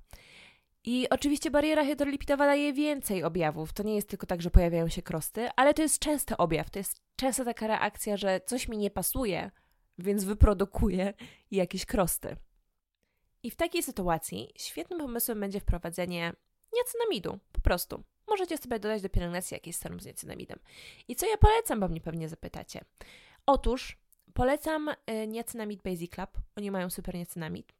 I 0.85 1.09
oczywiście 1.09 1.51
bariera 1.51 1.85
hydrolipidowa 1.85 2.45
daje 2.45 2.73
więcej 2.73 3.23
objawów. 3.23 3.73
To 3.73 3.83
nie 3.83 3.95
jest 3.95 4.09
tylko 4.09 4.27
tak, 4.27 4.41
że 4.41 4.51
pojawiają 4.51 4.89
się 4.89 5.01
krosty, 5.01 5.49
ale 5.55 5.73
to 5.73 5.81
jest 5.81 5.99
częsty 5.99 6.37
objaw. 6.37 6.69
To 6.69 6.79
jest 6.79 7.01
często 7.15 7.45
taka 7.45 7.67
reakcja, 7.67 8.17
że 8.17 8.41
coś 8.45 8.67
mi 8.67 8.77
nie 8.77 8.91
pasuje, 8.91 9.51
więc 9.97 10.23
wyprodukuję 10.23 11.13
jakieś 11.51 11.85
krosty. 11.85 12.35
I 13.43 13.51
w 13.51 13.55
takiej 13.55 13.83
sytuacji 13.83 14.51
świetnym 14.57 14.99
pomysłem 14.99 15.39
będzie 15.39 15.59
wprowadzenie 15.59 16.33
niacinamidu, 16.73 17.39
po 17.51 17.61
prostu. 17.61 18.03
Możecie 18.27 18.57
sobie 18.57 18.79
dodać 18.79 19.01
do 19.01 19.09
pielęgnacji 19.09 19.55
jakieś 19.55 19.75
serum 19.75 19.99
z 19.99 20.05
niacinamidem. 20.05 20.59
I 21.07 21.15
co 21.15 21.29
ja 21.29 21.37
polecam, 21.37 21.79
bo 21.79 21.87
mnie 21.87 22.01
pewnie 22.01 22.29
zapytacie. 22.29 22.81
Otóż 23.45 23.97
polecam 24.33 24.89
y, 24.89 25.27
niacinamid 25.27 25.81
Basic 25.81 26.11
Club. 26.11 26.29
Oni 26.55 26.71
mają 26.71 26.89
super 26.89 27.15
niacinamid. 27.15 27.73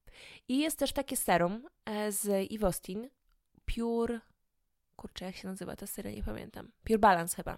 I 0.48 0.60
jest 0.60 0.80
też 0.80 0.94
takie 0.94 1.18
serum 1.18 1.68
e, 1.86 2.12
z 2.12 2.52
Ivostin, 2.52 3.10
Pure, 3.66 4.20
kurczę, 4.96 5.26
jak 5.26 5.36
się 5.36 5.48
nazywa 5.48 5.76
ta 5.76 5.88
seria, 5.88 6.12
nie 6.12 6.24
pamiętam. 6.24 6.72
Pure 6.84 7.00
Balance 7.00 7.36
chyba. 7.36 7.58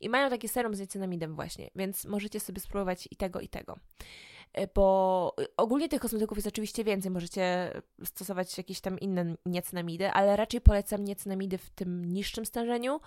I 0.00 0.08
mają 0.08 0.30
takie 0.30 0.48
serum 0.48 0.74
z 0.74 0.80
niacinamidem 0.80 1.34
właśnie, 1.34 1.70
więc 1.76 2.04
możecie 2.04 2.40
sobie 2.40 2.60
spróbować 2.60 3.08
i 3.10 3.16
tego, 3.16 3.40
i 3.40 3.48
tego. 3.48 3.78
E, 4.52 4.66
bo 4.66 5.36
ogólnie 5.56 5.88
tych 5.88 6.00
kosmetyków 6.00 6.38
jest 6.38 6.48
oczywiście 6.48 6.84
więcej, 6.84 7.10
możecie 7.10 7.72
stosować 8.04 8.58
jakieś 8.58 8.80
tam 8.80 8.98
inne 8.98 9.34
niacinamidy, 9.46 10.10
ale 10.10 10.36
raczej 10.36 10.60
polecam 10.60 11.04
niacinamidy 11.04 11.58
w 11.58 11.70
tym 11.70 12.04
niższym 12.04 12.46
stężeniu, 12.46 13.00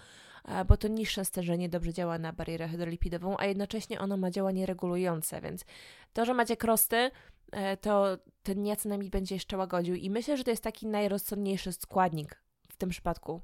bo 0.68 0.78
to 0.78 0.88
niższe 0.88 1.26
stężenie 1.26 1.70
dobrze 1.70 1.94
działa 1.94 2.18
na 2.18 2.34
barierę 2.34 2.68
hydrolipidową, 2.68 3.38
a 3.38 3.46
jednocześnie 3.46 4.00
ono 4.00 4.18
ma 4.18 4.32
działanie 4.32 4.66
regulujące, 4.66 5.42
więc 5.42 5.66
to, 6.14 6.26
że 6.26 6.34
macie 6.34 6.58
krosty, 6.58 7.12
E, 7.52 7.78
to 7.78 8.18
ten 8.44 8.64
niacinamid 8.64 9.10
będzie 9.10 9.36
jeszcze 9.36 9.58
łagodził 9.58 9.96
i 9.96 10.10
myślę, 10.10 10.38
że 10.38 10.44
to 10.44 10.52
jest 10.52 10.64
taki 10.64 10.88
najrozsądniejszy 10.88 11.74
składnik 11.74 12.44
w 12.70 12.78
tym 12.78 12.90
przypadku. 12.90 13.42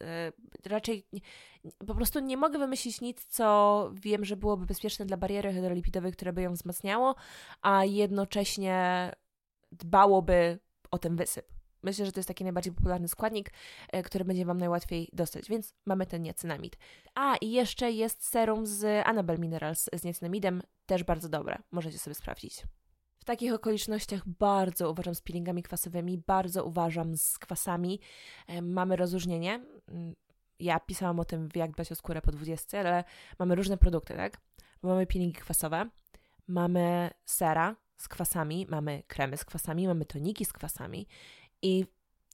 Yy, 0.00 0.70
raczej 0.70 1.06
po 1.86 1.94
prostu 1.94 2.20
nie 2.20 2.36
mogę 2.36 2.58
wymyślić 2.58 3.00
nic, 3.00 3.26
co 3.26 3.90
wiem, 3.94 4.24
że 4.24 4.36
byłoby 4.36 4.66
bezpieczne 4.66 5.06
dla 5.06 5.16
bariery 5.16 5.52
hydrolipidowej, 5.52 6.12
które 6.12 6.32
by 6.32 6.42
ją 6.42 6.52
wzmacniało, 6.52 7.14
a 7.62 7.84
jednocześnie 7.84 9.12
dbałoby 9.72 10.58
o 10.90 10.98
ten 10.98 11.16
wysyp. 11.16 11.46
Myślę, 11.82 12.06
że 12.06 12.12
to 12.12 12.20
jest 12.20 12.28
taki 12.28 12.44
najbardziej 12.44 12.72
popularny 12.72 13.08
składnik, 13.08 13.52
e, 13.92 14.02
który 14.02 14.24
będzie 14.24 14.44
Wam 14.44 14.58
najłatwiej 14.58 15.08
dostać, 15.12 15.48
więc 15.48 15.74
mamy 15.86 16.06
ten 16.06 16.22
niacynamid. 16.22 16.76
A, 17.14 17.36
i 17.36 17.50
jeszcze 17.50 17.90
jest 17.90 18.26
serum 18.26 18.66
z 18.66 19.06
Annabelle 19.06 19.38
Minerals 19.38 19.90
z 19.92 20.04
niacynamidem, 20.04 20.62
też 20.86 21.04
bardzo 21.04 21.28
dobre, 21.28 21.58
możecie 21.70 21.98
sobie 21.98 22.14
sprawdzić. 22.14 22.62
Takich 23.26 23.54
okolicznościach 23.54 24.28
bardzo 24.28 24.90
uważam 24.90 25.14
z 25.14 25.20
peelingami 25.20 25.62
kwasowymi, 25.62 26.18
bardzo 26.18 26.64
uważam 26.64 27.16
z 27.16 27.38
kwasami. 27.38 28.00
E, 28.46 28.62
mamy 28.62 28.96
rozróżnienie. 28.96 29.54
Mm, 29.88 30.14
ja 30.60 30.80
pisałam 30.80 31.20
o 31.20 31.24
tym, 31.24 31.48
jak 31.54 31.70
dbać 31.70 31.92
o 31.92 31.94
skórę 31.94 32.22
po 32.22 32.32
20, 32.32 32.80
ale 32.80 33.04
mamy 33.38 33.54
różne 33.54 33.76
produkty, 33.76 34.14
tak? 34.14 34.40
Mamy 34.82 35.06
peelingi 35.06 35.40
kwasowe, 35.40 35.90
mamy 36.48 37.10
sera 37.24 37.76
z 37.96 38.08
kwasami, 38.08 38.66
mamy 38.70 39.02
kremy 39.06 39.36
z 39.36 39.44
kwasami, 39.44 39.86
mamy 39.86 40.04
toniki 40.04 40.44
z 40.44 40.52
kwasami 40.52 41.06
i 41.62 41.84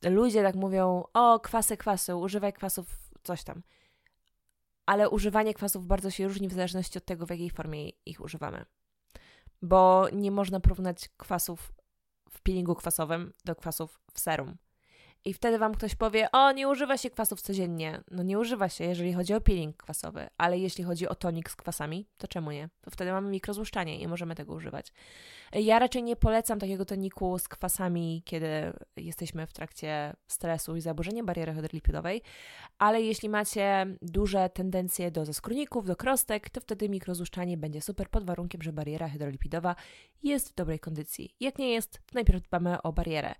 ludzie 0.02 0.42
tak 0.42 0.54
mówią, 0.54 1.04
o 1.14 1.40
kwasy, 1.40 1.76
kwasy, 1.76 2.16
używaj 2.16 2.52
kwasów, 2.52 3.10
coś 3.22 3.44
tam. 3.44 3.62
Ale 4.86 5.10
używanie 5.10 5.54
kwasów 5.54 5.86
bardzo 5.86 6.10
się 6.10 6.28
różni 6.28 6.48
w 6.48 6.52
zależności 6.52 6.98
od 6.98 7.04
tego, 7.04 7.26
w 7.26 7.30
jakiej 7.30 7.50
formie 7.50 7.88
ich 7.88 8.20
używamy. 8.20 8.64
Bo 9.62 10.08
nie 10.12 10.30
można 10.30 10.60
porównać 10.60 11.08
kwasów 11.16 11.72
w 12.30 12.40
peelingu 12.40 12.74
kwasowym 12.74 13.32
do 13.44 13.56
kwasów 13.56 14.00
w 14.12 14.20
serum. 14.20 14.56
I 15.24 15.32
wtedy 15.32 15.58
wam 15.58 15.74
ktoś 15.74 15.94
powie, 15.94 16.28
o, 16.32 16.52
nie 16.52 16.68
używa 16.68 16.98
się 16.98 17.10
kwasów 17.10 17.40
codziennie. 17.40 18.00
No 18.10 18.22
nie 18.22 18.38
używa 18.38 18.68
się, 18.68 18.84
jeżeli 18.84 19.12
chodzi 19.12 19.34
o 19.34 19.40
peeling 19.40 19.76
kwasowy, 19.76 20.28
ale 20.38 20.58
jeśli 20.58 20.84
chodzi 20.84 21.08
o 21.08 21.14
tonik 21.14 21.50
z 21.50 21.56
kwasami, 21.56 22.06
to 22.16 22.28
czemu 22.28 22.50
nie? 22.50 22.68
To 22.80 22.90
wtedy 22.90 23.12
mamy 23.12 23.30
mikrozłuszczanie 23.30 24.00
i 24.00 24.06
możemy 24.06 24.34
tego 24.34 24.54
używać. 24.54 24.92
Ja 25.52 25.78
raczej 25.78 26.02
nie 26.02 26.16
polecam 26.16 26.58
takiego 26.58 26.84
toniku 26.84 27.38
z 27.38 27.48
kwasami, 27.48 28.22
kiedy 28.24 28.72
jesteśmy 28.96 29.46
w 29.46 29.52
trakcie 29.52 30.16
stresu 30.26 30.76
i 30.76 30.80
zaburzenia 30.80 31.24
bariery 31.24 31.54
hydrolipidowej, 31.54 32.22
ale 32.78 33.02
jeśli 33.02 33.28
macie 33.28 33.86
duże 34.02 34.50
tendencje 34.50 35.10
do 35.10 35.24
zaskórników, 35.24 35.86
do 35.86 35.96
krostek, 35.96 36.50
to 36.50 36.60
wtedy 36.60 36.88
mikrozłuszczanie 36.88 37.56
będzie 37.56 37.80
super 37.80 38.08
pod 38.08 38.24
warunkiem, 38.24 38.62
że 38.62 38.72
bariera 38.72 39.08
hydrolipidowa 39.08 39.76
jest 40.22 40.50
w 40.50 40.54
dobrej 40.54 40.78
kondycji. 40.78 41.34
Jak 41.40 41.58
nie 41.58 41.72
jest, 41.72 41.92
to 41.92 42.14
najpierw 42.14 42.42
dbamy 42.42 42.82
o 42.82 42.92
barierę. 42.92 43.34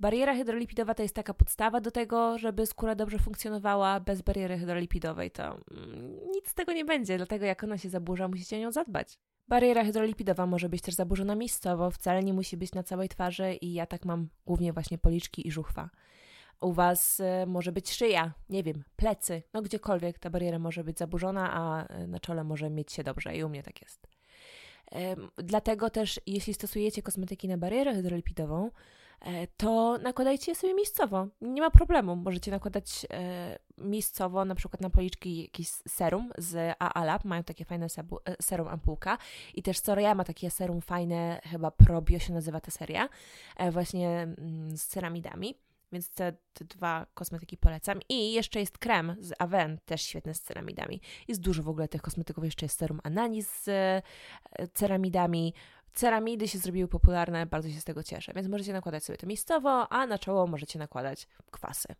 Bariera 0.00 0.34
hydrolipidowa 0.34 0.94
to 0.94 1.02
jest 1.02 1.14
taka 1.14 1.34
podstawa 1.34 1.80
do 1.80 1.90
tego, 1.90 2.38
żeby 2.38 2.66
skóra 2.66 2.94
dobrze 2.94 3.18
funkcjonowała. 3.18 4.00
Bez 4.00 4.22
bariery 4.22 4.58
hydrolipidowej 4.58 5.30
to 5.30 5.44
mm, 5.44 6.16
nic 6.34 6.48
z 6.48 6.54
tego 6.54 6.72
nie 6.72 6.84
będzie, 6.84 7.16
dlatego 7.16 7.44
jak 7.44 7.64
ona 7.64 7.78
się 7.78 7.88
zaburza, 7.88 8.28
musicie 8.28 8.56
o 8.56 8.60
nią 8.60 8.72
zadbać. 8.72 9.18
Bariera 9.48 9.84
hydrolipidowa 9.84 10.46
może 10.46 10.68
być 10.68 10.82
też 10.82 10.94
zaburzona 10.94 11.34
miejscowo, 11.34 11.90
wcale 11.90 12.22
nie 12.22 12.32
musi 12.32 12.56
być 12.56 12.72
na 12.72 12.82
całej 12.82 13.08
twarzy 13.08 13.54
i 13.54 13.72
ja 13.72 13.86
tak 13.86 14.04
mam 14.04 14.28
głównie 14.46 14.72
właśnie 14.72 14.98
policzki 14.98 15.48
i 15.48 15.50
żuchwa. 15.50 15.90
U 16.60 16.72
Was 16.72 17.20
y, 17.20 17.24
może 17.46 17.72
być 17.72 17.92
szyja, 17.92 18.32
nie 18.48 18.62
wiem, 18.62 18.84
plecy, 18.96 19.42
no 19.54 19.62
gdziekolwiek 19.62 20.18
ta 20.18 20.30
bariera 20.30 20.58
może 20.58 20.84
być 20.84 20.98
zaburzona, 20.98 21.50
a 21.52 21.94
y, 22.02 22.06
na 22.08 22.20
czole 22.20 22.44
może 22.44 22.70
mieć 22.70 22.92
się 22.92 23.04
dobrze 23.04 23.36
i 23.36 23.44
u 23.44 23.48
mnie 23.48 23.62
tak 23.62 23.82
jest. 23.82 24.08
Dlatego 25.36 25.90
też, 25.90 26.20
jeśli 26.26 26.54
stosujecie 26.54 27.02
kosmetyki 27.02 27.48
na 27.48 27.58
barierę 27.58 27.94
hydrolipidową, 27.94 28.70
E, 28.70 29.07
to 29.56 29.98
nakładajcie 29.98 30.52
je 30.52 30.54
sobie 30.54 30.74
miejscowo. 30.74 31.26
Nie 31.40 31.60
ma 31.62 31.70
problemu. 31.70 32.16
Możecie 32.16 32.50
nakładać 32.50 33.06
e, 33.10 33.58
miejscowo, 33.78 34.44
na 34.44 34.54
przykład 34.54 34.80
na 34.80 34.90
policzki 34.90 35.42
jakiś 35.42 35.68
serum 35.68 36.32
z 36.38 36.76
AA 36.78 37.04
Lab. 37.04 37.24
Mają 37.24 37.44
takie 37.44 37.64
fajne 37.64 37.86
e, 37.86 38.36
serum 38.42 38.68
ampułka. 38.68 39.18
I 39.54 39.62
też 39.62 39.78
Soria 39.78 40.14
ma 40.14 40.24
takie 40.24 40.50
serum 40.50 40.80
fajne, 40.80 41.40
chyba 41.44 41.70
Probio 41.70 42.18
się 42.18 42.32
nazywa 42.32 42.60
ta 42.60 42.70
seria, 42.70 43.08
właśnie 43.70 44.08
mm, 44.08 44.76
z 44.76 44.86
ceramidami. 44.86 45.54
Więc 45.92 46.10
te, 46.10 46.32
te, 46.52 46.64
dwa 46.64 47.06
kosmetyki 47.14 47.56
polecam. 47.56 48.00
I 48.08 48.32
jeszcze 48.32 48.60
jest 48.60 48.78
krem 48.78 49.16
z 49.20 49.32
Aven, 49.38 49.78
też 49.84 50.02
świetny 50.02 50.34
z 50.34 50.40
ceramidami. 50.40 51.00
Jest 51.28 51.40
dużo 51.40 51.62
w 51.62 51.68
ogóle 51.68 51.88
tych 51.88 52.02
kosmetyków. 52.02 52.44
Jeszcze 52.44 52.66
jest 52.66 52.78
serum 52.78 53.00
Anani 53.04 53.42
z 53.42 53.64
ceramidami 54.72 55.54
ceramidy 55.94 56.48
się 56.48 56.58
zrobiły 56.58 56.88
popularne, 56.88 57.46
bardzo 57.46 57.68
się 57.68 57.80
z 57.80 57.84
tego 57.84 58.02
cieszę, 58.02 58.32
więc 58.34 58.48
możecie 58.48 58.72
nakładać 58.72 59.04
sobie 59.04 59.16
to 59.16 59.26
miejscowo, 59.26 59.92
a 59.92 60.06
na 60.06 60.18
czoło 60.18 60.46
możecie 60.46 60.78
nakładać 60.78 61.28
kwasy. 61.50 61.94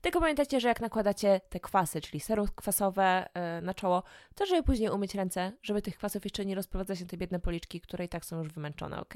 Tylko 0.00 0.20
pamiętajcie, 0.20 0.60
że 0.60 0.68
jak 0.68 0.80
nakładacie 0.80 1.40
te 1.48 1.60
kwasy, 1.60 2.00
czyli 2.00 2.20
serum 2.20 2.46
kwasowe 2.54 3.28
yy, 3.34 3.62
na 3.62 3.74
czoło, 3.74 4.02
to 4.34 4.46
żeby 4.46 4.62
później 4.62 4.90
umyć 4.90 5.14
ręce, 5.14 5.52
żeby 5.62 5.82
tych 5.82 5.96
kwasów 5.96 6.24
jeszcze 6.24 6.44
nie 6.44 6.54
rozprowadzać 6.54 7.00
na 7.00 7.06
te 7.06 7.16
biedne 7.16 7.40
policzki, 7.40 7.80
które 7.80 8.04
i 8.04 8.08
tak 8.08 8.24
są 8.24 8.38
już 8.38 8.48
wymęczone, 8.48 9.00
ok? 9.00 9.14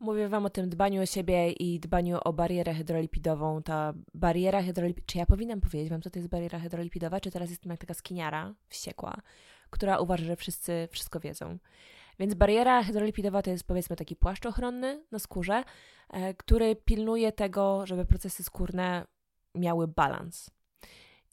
Mówię 0.00 0.28
Wam 0.28 0.46
o 0.46 0.50
tym 0.50 0.68
dbaniu 0.68 1.02
o 1.02 1.06
siebie 1.06 1.52
i 1.52 1.80
dbaniu 1.80 2.18
o 2.24 2.32
barierę 2.32 2.74
hydrolipidową. 2.74 3.62
Ta 3.62 3.94
bariera 4.14 4.62
hydrolipidowa, 4.62 5.06
czy 5.06 5.18
ja 5.18 5.26
powinnam 5.26 5.60
powiedzieć 5.60 5.90
Wam, 5.90 6.02
co 6.02 6.10
to 6.10 6.18
jest 6.18 6.28
bariera 6.28 6.58
hydrolipidowa, 6.58 7.20
czy 7.20 7.30
teraz 7.30 7.50
jestem 7.50 7.70
jak 7.70 7.80
taka 7.80 7.94
skiniara 7.94 8.54
wściekła, 8.68 9.16
która 9.70 9.98
uważa, 9.98 10.24
że 10.24 10.36
wszyscy 10.36 10.88
wszystko 10.90 11.20
wiedzą. 11.20 11.58
Więc 12.20 12.34
bariera 12.34 12.82
hydrolipidowa 12.82 13.42
to 13.42 13.50
jest 13.50 13.64
powiedzmy 13.64 13.96
taki 13.96 14.16
płaszcz 14.16 14.46
ochronny 14.46 15.04
na 15.10 15.18
skórze, 15.18 15.64
e, 16.10 16.34
który 16.34 16.76
pilnuje 16.76 17.32
tego, 17.32 17.86
żeby 17.86 18.04
procesy 18.04 18.42
skórne 18.42 19.06
miały 19.54 19.88
balans. 19.88 20.50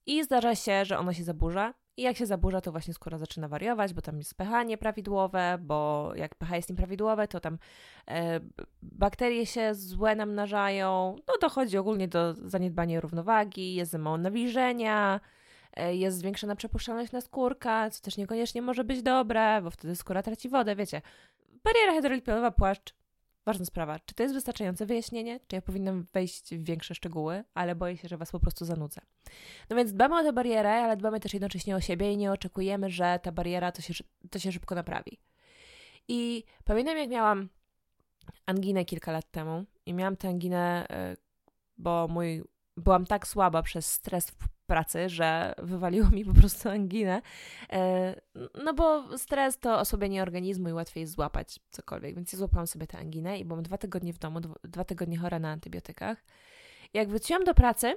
I 0.05 0.23
zdarza 0.23 0.55
się, 0.55 0.85
że 0.85 0.99
ono 0.99 1.13
się 1.13 1.23
zaburza. 1.23 1.73
I 1.97 2.01
jak 2.01 2.17
się 2.17 2.25
zaburza, 2.25 2.61
to 2.61 2.71
właśnie 2.71 2.93
skóra 2.93 3.17
zaczyna 3.17 3.47
wariować, 3.47 3.93
bo 3.93 4.01
tam 4.01 4.17
jest 4.17 4.35
pH 4.35 4.63
nieprawidłowe, 4.63 5.57
bo 5.61 6.11
jak 6.15 6.35
pH 6.35 6.55
jest 6.55 6.69
nieprawidłowe, 6.69 7.27
to 7.27 7.39
tam 7.39 7.57
e, 8.07 8.39
bakterie 8.81 9.45
się 9.45 9.75
złe 9.75 10.15
namnażają. 10.15 11.15
No 11.27 11.33
dochodzi 11.41 11.77
ogólnie 11.77 12.07
do 12.07 12.33
zaniedbania 12.33 13.01
równowagi, 13.01 13.75
jest 13.75 13.91
za 13.91 13.97
nawilżenia, 13.97 15.19
jest 15.91 16.17
zwiększona 16.17 16.55
przepuszczalność 16.55 17.11
na 17.11 17.21
skórka, 17.21 17.89
co 17.89 18.01
też 18.01 18.17
niekoniecznie 18.17 18.61
może 18.61 18.83
być 18.83 19.01
dobre, 19.01 19.61
bo 19.61 19.71
wtedy 19.71 19.95
skóra 19.95 20.23
traci 20.23 20.49
wodę, 20.49 20.75
wiecie. 20.75 21.01
Bariera 21.63 21.93
hydrolipidowa, 21.93 22.51
płaszcz, 22.51 22.93
ważna 23.45 23.65
sprawa. 23.65 23.99
Czy 23.99 24.15
to 24.15 24.23
jest 24.23 24.35
wystarczające 24.35 24.85
wyjaśnienie? 24.85 25.39
Czy 25.47 25.55
ja 25.55 25.61
powinnam 25.61 26.05
wejść 26.13 26.55
w 26.55 26.63
większe 26.63 26.95
szczegóły, 26.95 27.43
ale 27.53 27.75
boję 27.75 27.97
się, 27.97 28.07
że 28.07 28.17
Was 28.17 28.31
po 28.31 28.39
prostu 28.39 28.65
zanudzę. 28.65 29.01
No 29.69 29.75
więc 29.75 29.93
dbamy 29.93 30.19
o 30.19 30.23
tę 30.23 30.33
barierę, 30.33 30.71
ale 30.71 30.97
dbamy 30.97 31.19
też 31.19 31.33
jednocześnie 31.33 31.75
o 31.75 31.81
siebie 31.81 32.13
i 32.13 32.17
nie 32.17 32.31
oczekujemy, 32.31 32.89
że 32.89 33.19
ta 33.23 33.31
bariera 33.31 33.71
to 33.71 33.81
się, 33.81 33.93
to 34.29 34.39
się 34.39 34.51
szybko 34.51 34.75
naprawi. 34.75 35.19
I 36.07 36.43
pamiętam, 36.63 36.97
jak 36.97 37.09
miałam 37.09 37.49
anginę 38.45 38.85
kilka 38.85 39.11
lat 39.11 39.31
temu 39.31 39.65
i 39.85 39.93
miałam 39.93 40.17
tę 40.17 40.27
anginę, 40.27 40.87
e, 40.89 41.17
bo 41.77 42.07
mój, 42.07 42.43
byłam 42.77 43.05
tak 43.05 43.27
słaba 43.27 43.63
przez 43.63 43.91
stres 43.91 44.31
pracy, 44.67 45.09
że 45.09 45.53
wywaliło 45.57 46.09
mi 46.09 46.25
po 46.25 46.33
prostu 46.33 46.69
anginę. 46.69 47.21
E, 47.71 48.15
no 48.63 48.73
bo 48.73 49.17
stres 49.17 49.59
to 49.59 49.79
osłabienie 49.79 50.21
organizmu 50.21 50.69
i 50.69 50.73
łatwiej 50.73 51.01
jest 51.01 51.13
złapać 51.13 51.59
cokolwiek, 51.71 52.15
więc 52.15 52.33
ja 52.33 52.37
złapałam 52.39 52.67
sobie 52.67 52.87
tę 52.87 52.97
anginę 52.97 53.39
i 53.39 53.45
byłam 53.45 53.63
dwa 53.63 53.77
tygodnie 53.77 54.13
w 54.13 54.19
domu, 54.19 54.39
dwa 54.63 54.83
tygodnie 54.83 55.17
chora 55.17 55.39
na 55.39 55.51
antybiotykach. 55.51 56.23
Jak 56.93 57.09
wróciłam 57.09 57.43
do 57.43 57.53
pracy, 57.53 57.95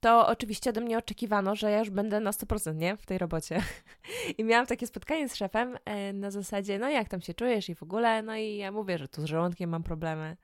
to 0.00 0.26
oczywiście 0.26 0.70
ode 0.70 0.80
mnie 0.80 0.98
oczekiwano, 0.98 1.56
że 1.56 1.70
ja 1.70 1.78
już 1.78 1.90
będę 1.90 2.20
na 2.20 2.30
100% 2.30 2.74
nie? 2.74 2.96
w 2.96 3.06
tej 3.06 3.18
robocie. 3.18 3.62
I 4.38 4.44
miałam 4.44 4.66
takie 4.66 4.86
spotkanie 4.86 5.28
z 5.28 5.36
szefem 5.36 5.78
e, 5.84 6.12
na 6.12 6.30
zasadzie, 6.30 6.78
no 6.78 6.90
jak 6.90 7.08
tam 7.08 7.20
się 7.20 7.34
czujesz 7.34 7.68
i 7.68 7.74
w 7.74 7.82
ogóle, 7.82 8.22
no 8.22 8.36
i 8.36 8.56
ja 8.56 8.72
mówię, 8.72 8.98
że 8.98 9.08
tu 9.08 9.22
z 9.22 9.24
żołądkiem 9.24 9.70
mam 9.70 9.82
problemy, 9.82 10.36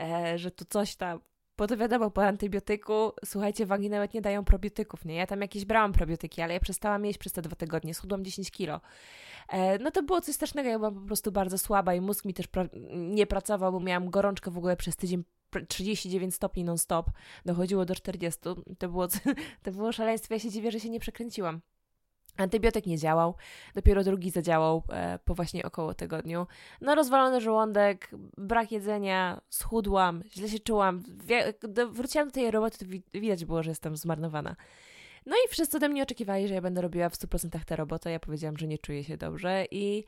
e, 0.00 0.38
że 0.38 0.50
tu 0.50 0.64
coś 0.64 0.96
tam. 0.96 1.20
Bo 1.58 1.66
to 1.66 1.76
wiadomo, 1.76 2.10
po 2.10 2.24
antybiotyku, 2.24 3.12
słuchajcie, 3.24 3.66
wagi 3.66 3.90
nawet 3.90 4.14
nie 4.14 4.20
dają 4.20 4.44
probiotyków, 4.44 5.04
nie? 5.04 5.14
Ja 5.14 5.26
tam 5.26 5.40
jakieś 5.40 5.64
brałam 5.64 5.92
probiotyki, 5.92 6.42
ale 6.42 6.54
ja 6.54 6.60
przestałam 6.60 7.04
jeść 7.04 7.18
przez 7.18 7.32
te 7.32 7.42
dwa 7.42 7.56
tygodnie, 7.56 7.94
schudłam 7.94 8.24
10 8.24 8.50
kilo. 8.50 8.80
E, 9.48 9.78
no 9.78 9.90
to 9.90 10.02
było 10.02 10.20
coś 10.20 10.34
strasznego, 10.34 10.68
ja 10.68 10.78
byłam 10.78 10.94
po 10.94 11.00
prostu 11.00 11.32
bardzo 11.32 11.58
słaba 11.58 11.94
i 11.94 12.00
mózg 12.00 12.24
mi 12.24 12.34
też 12.34 12.46
pra 12.46 12.64
nie 12.94 13.26
pracował, 13.26 13.72
bo 13.72 13.80
miałam 13.80 14.10
gorączkę 14.10 14.50
w 14.50 14.58
ogóle 14.58 14.76
przez 14.76 14.96
tydzień 14.96 15.24
39 15.68 16.34
stopni 16.34 16.64
non-stop, 16.64 17.10
dochodziło 17.44 17.84
do 17.84 17.94
40. 17.94 18.40
To 18.78 18.88
było, 18.88 19.08
to 19.62 19.72
było 19.72 19.92
szaleństwo, 19.92 20.34
ja 20.34 20.40
się 20.40 20.50
dziwię, 20.50 20.70
że 20.70 20.80
się 20.80 20.90
nie 20.90 21.00
przekręciłam. 21.00 21.60
Antybiotyk 22.38 22.86
nie 22.86 22.98
działał, 22.98 23.34
dopiero 23.74 24.04
drugi 24.04 24.30
zadziałał 24.30 24.82
e, 24.88 25.18
po 25.24 25.34
właśnie 25.34 25.62
około 25.62 25.94
tygodniu. 25.94 26.46
No, 26.80 26.94
rozwalony 26.94 27.40
żołądek, 27.40 28.10
brak 28.38 28.72
jedzenia, 28.72 29.40
schudłam, 29.48 30.22
źle 30.30 30.48
się 30.48 30.58
czułam. 30.58 31.02
wróciłam 31.90 32.28
do 32.28 32.34
tej 32.34 32.50
roboty, 32.50 32.78
to 32.78 32.84
widać 33.20 33.44
było, 33.44 33.62
że 33.62 33.70
jestem 33.70 33.96
zmarnowana. 33.96 34.56
No 35.26 35.36
i 35.36 35.48
wszyscy 35.48 35.76
ode 35.76 35.88
mnie 35.88 36.02
oczekiwali, 36.02 36.48
że 36.48 36.54
ja 36.54 36.60
będę 36.60 36.80
robiła 36.80 37.08
w 37.08 37.14
100% 37.14 37.64
tę 37.64 37.76
robotę. 37.76 38.10
Ja 38.10 38.20
powiedziałam, 38.20 38.56
że 38.56 38.66
nie 38.66 38.78
czuję 38.78 39.04
się 39.04 39.16
dobrze 39.16 39.64
i 39.70 40.04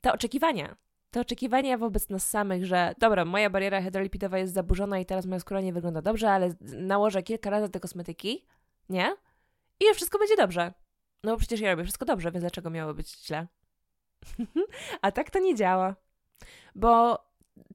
te 0.00 0.12
oczekiwania 0.12 0.76
te 1.10 1.20
oczekiwania 1.20 1.78
wobec 1.78 2.08
nas 2.08 2.28
samych, 2.28 2.66
że 2.66 2.94
dobra, 2.98 3.24
moja 3.24 3.50
bariera 3.50 3.82
hydrolipidowa 3.82 4.38
jest 4.38 4.54
zaburzona 4.54 4.98
i 4.98 5.06
teraz 5.06 5.26
moja 5.26 5.40
skóra 5.40 5.60
nie 5.60 5.72
wygląda 5.72 6.02
dobrze, 6.02 6.30
ale 6.30 6.54
nałożę 6.60 7.22
kilka 7.22 7.50
razy 7.50 7.68
te 7.68 7.80
kosmetyki, 7.80 8.46
nie? 8.88 9.16
I 9.80 9.84
już 9.84 9.96
wszystko 9.96 10.18
będzie 10.18 10.36
dobrze. 10.36 10.72
No 11.24 11.32
bo 11.32 11.38
przecież 11.38 11.60
ja 11.60 11.70
robię 11.70 11.84
wszystko 11.84 12.04
dobrze, 12.04 12.32
więc 12.32 12.42
dlaczego 12.42 12.70
miało 12.70 12.94
być 12.94 13.26
źle? 13.26 13.46
A 15.02 15.12
tak 15.12 15.30
to 15.30 15.38
nie 15.38 15.54
działa. 15.54 15.96
Bo 16.74 17.24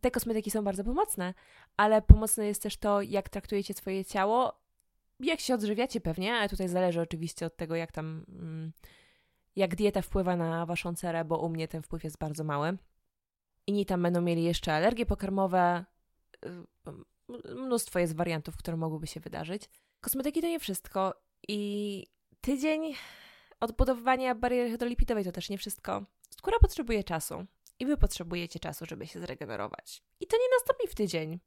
te 0.02 0.12
kosmetyki 0.12 0.52
są 0.52 0.64
bardzo 0.64 0.84
pomocne, 0.84 1.34
ale 1.78 2.02
pomocne 2.02 2.46
jest 2.46 2.64
też 2.64 2.78
to, 2.78 3.02
jak 3.02 3.30
traktujecie 3.30 3.74
swoje 3.74 4.06
ciało, 4.06 4.62
jak 5.20 5.40
się 5.40 5.54
odżywiacie 5.54 6.02
pewnie, 6.02 6.34
ale 6.34 6.50
tutaj 6.50 6.68
zależy 6.68 7.02
oczywiście 7.02 7.46
od 7.46 7.58
tego, 7.58 7.76
jak 7.76 7.92
tam, 7.92 8.26
mm, 8.30 8.72
jak 9.56 9.76
dieta 9.76 10.02
wpływa 10.02 10.36
na 10.36 10.66
waszą 10.66 10.96
cerę, 10.96 11.26
bo 11.26 11.40
u 11.40 11.50
mnie 11.50 11.68
ten 11.68 11.82
wpływ 11.82 12.04
jest 12.04 12.18
bardzo 12.18 12.44
mały. 12.44 12.78
Inni 13.68 13.86
tam 13.86 14.04
będą 14.04 14.22
mieli 14.22 14.44
jeszcze 14.44 14.74
alergie 14.74 15.06
pokarmowe, 15.06 15.86
y, 16.46 17.56
mnóstwo 17.56 18.00
jest 18.00 18.16
wariantów, 18.16 18.58
które 18.58 18.78
mogłyby 18.78 19.08
się 19.08 19.20
wydarzyć. 19.20 19.70
Kosmetyki 20.02 20.42
to 20.42 20.48
nie 20.48 20.60
wszystko 20.60 21.14
i 21.48 22.06
tydzień 22.42 22.96
odbudowywania 23.64 24.36
bariery 24.36 24.72
hydrolipidowej 24.72 25.24
to 25.24 25.32
też 25.32 25.50
nie 25.50 25.58
wszystko. 25.58 26.06
Skóra 26.30 26.60
potrzebuje 26.62 27.04
czasu 27.04 27.46
i 27.80 27.86
wy 27.86 27.98
potrzebujecie 27.98 28.60
czasu, 28.60 28.86
żeby 28.86 29.08
się 29.08 29.20
zregenerować. 29.20 30.04
I 30.20 30.28
to 30.28 30.38
nie 30.38 30.50
nastąpi 30.60 30.88
w 30.88 30.96
tydzień. 30.96 31.40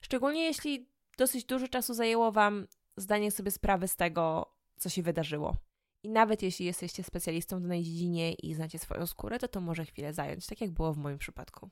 Szczególnie 0.00 0.44
jeśli 0.44 0.88
dosyć 1.18 1.44
dużo 1.44 1.68
czasu 1.68 1.94
zajęło 1.94 2.32
wam 2.32 2.66
zdanie 2.96 3.30
sobie 3.30 3.50
sprawy 3.50 3.88
z 3.88 3.96
tego, 3.96 4.52
co 4.76 4.88
się 4.88 5.02
wydarzyło. 5.02 5.56
I 6.02 6.08
nawet 6.08 6.42
jeśli 6.42 6.66
jesteście 6.66 7.02
specjalistą 7.02 7.58
w 7.58 7.62
danej 7.62 7.82
dziedzinie 7.82 8.32
i 8.32 8.54
znacie 8.54 8.78
swoją 8.78 9.06
skórę, 9.06 9.38
to 9.38 9.48
to 9.48 9.60
może 9.60 9.84
chwilę 9.84 10.12
zająć, 10.12 10.46
tak 10.46 10.60
jak 10.60 10.70
było 10.70 10.92
w 10.92 10.96
moim 10.96 11.18
przypadku. 11.18 11.70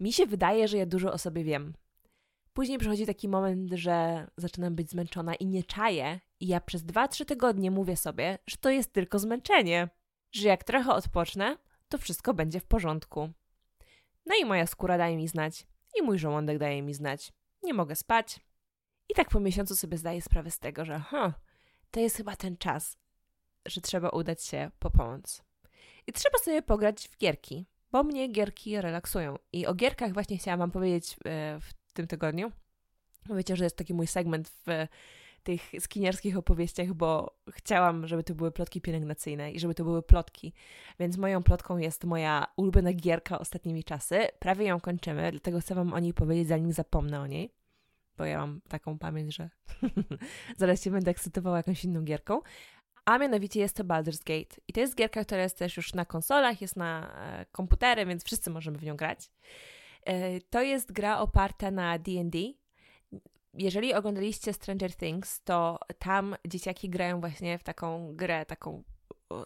Mi 0.00 0.12
się 0.12 0.26
wydaje, 0.26 0.68
że 0.68 0.76
ja 0.76 0.86
dużo 0.86 1.12
o 1.12 1.18
sobie 1.18 1.44
wiem. 1.44 1.74
Później 2.52 2.78
przychodzi 2.78 3.06
taki 3.06 3.28
moment, 3.28 3.72
że 3.72 4.26
zaczynam 4.36 4.74
być 4.74 4.90
zmęczona 4.90 5.34
i 5.34 5.46
nie 5.46 5.64
czaję, 5.64 6.20
i 6.42 6.46
ja 6.46 6.60
przez 6.60 6.84
2-3 6.84 7.24
tygodnie 7.24 7.70
mówię 7.70 7.96
sobie, 7.96 8.38
że 8.46 8.56
to 8.56 8.70
jest 8.70 8.92
tylko 8.92 9.18
zmęczenie, 9.18 9.88
że 10.32 10.48
jak 10.48 10.64
trochę 10.64 10.92
odpocznę, 10.92 11.56
to 11.88 11.98
wszystko 11.98 12.34
będzie 12.34 12.60
w 12.60 12.64
porządku. 12.64 13.30
No 14.26 14.34
i 14.40 14.44
moja 14.44 14.66
skóra 14.66 14.98
daje 14.98 15.16
mi 15.16 15.28
znać, 15.28 15.66
i 15.98 16.02
mój 16.02 16.18
żołądek 16.18 16.58
daje 16.58 16.82
mi 16.82 16.94
znać. 16.94 17.32
Nie 17.62 17.74
mogę 17.74 17.96
spać. 17.96 18.40
I 19.08 19.14
tak 19.14 19.28
po 19.28 19.40
miesiącu 19.40 19.76
sobie 19.76 19.98
zdaję 19.98 20.22
sprawę 20.22 20.50
z 20.50 20.58
tego, 20.58 20.84
że 20.84 20.98
huh, 20.98 21.32
to 21.90 22.00
jest 22.00 22.16
chyba 22.16 22.36
ten 22.36 22.56
czas, 22.56 22.98
że 23.66 23.80
trzeba 23.80 24.08
udać 24.08 24.44
się 24.44 24.70
po 24.78 24.90
pomoc. 24.90 25.42
I 26.06 26.12
trzeba 26.12 26.38
sobie 26.38 26.62
pograć 26.62 27.08
w 27.08 27.18
gierki, 27.18 27.66
bo 27.92 28.02
mnie 28.02 28.28
gierki 28.28 28.80
relaksują. 28.80 29.36
I 29.52 29.66
o 29.66 29.74
gierkach 29.74 30.12
właśnie 30.12 30.38
chciałam 30.38 30.58
Wam 30.58 30.70
powiedzieć 30.70 31.16
e, 31.24 31.58
w 31.60 31.92
tym 31.92 32.06
tygodniu. 32.06 32.52
Wiecie, 33.30 33.56
że 33.56 33.64
jest 33.64 33.76
taki 33.76 33.94
mój 33.94 34.06
segment 34.06 34.48
w 34.48 34.86
tych 35.42 35.72
skiniarskich 35.78 36.38
opowieściach, 36.38 36.92
bo 36.92 37.36
chciałam, 37.50 38.06
żeby 38.06 38.24
to 38.24 38.34
były 38.34 38.52
plotki 38.52 38.80
pielęgnacyjne 38.80 39.52
i 39.52 39.60
żeby 39.60 39.74
to 39.74 39.84
były 39.84 40.02
plotki. 40.02 40.52
Więc 41.00 41.16
moją 41.16 41.42
plotką 41.42 41.78
jest 41.78 42.04
moja 42.04 42.46
ulubiona 42.56 42.92
gierka 42.92 43.38
ostatnimi 43.38 43.84
czasy. 43.84 44.28
Prawie 44.38 44.66
ją 44.66 44.80
kończymy, 44.80 45.30
dlatego 45.30 45.60
chcę 45.60 45.74
Wam 45.74 45.92
o 45.92 45.98
niej 45.98 46.14
powiedzieć, 46.14 46.48
zanim 46.48 46.72
zapomnę 46.72 47.20
o 47.20 47.26
niej. 47.26 47.54
Bo 48.16 48.24
ja 48.24 48.38
mam 48.38 48.60
taką 48.68 48.98
pamięć, 48.98 49.34
że 49.34 49.50
zaraz 50.58 50.82
się 50.82 50.90
będę 50.90 51.10
ekscytowała 51.10 51.56
jakąś 51.56 51.84
inną 51.84 52.04
gierką. 52.04 52.40
A 53.04 53.18
mianowicie 53.18 53.60
jest 53.60 53.76
to 53.76 53.84
Baldur's 53.84 54.24
Gate. 54.24 54.60
I 54.68 54.72
to 54.72 54.80
jest 54.80 54.96
gierka, 54.96 55.24
która 55.24 55.42
jest 55.42 55.58
też 55.58 55.76
już 55.76 55.94
na 55.94 56.04
konsolach, 56.04 56.60
jest 56.60 56.76
na 56.76 57.14
e, 57.16 57.46
komputery, 57.52 58.06
więc 58.06 58.24
wszyscy 58.24 58.50
możemy 58.50 58.78
w 58.78 58.84
nią 58.84 58.96
grać. 58.96 59.30
E, 60.04 60.40
to 60.40 60.62
jest 60.62 60.92
gra 60.92 61.18
oparta 61.18 61.70
na 61.70 61.98
D&D. 61.98 62.38
Jeżeli 63.54 63.94
oglądaliście 63.94 64.52
Stranger 64.52 64.96
Things, 64.96 65.42
to 65.42 65.78
tam 65.98 66.36
dzieciaki 66.48 66.90
grają 66.90 67.20
właśnie 67.20 67.58
w 67.58 67.62
taką 67.62 68.16
grę, 68.16 68.46
taką 68.46 68.82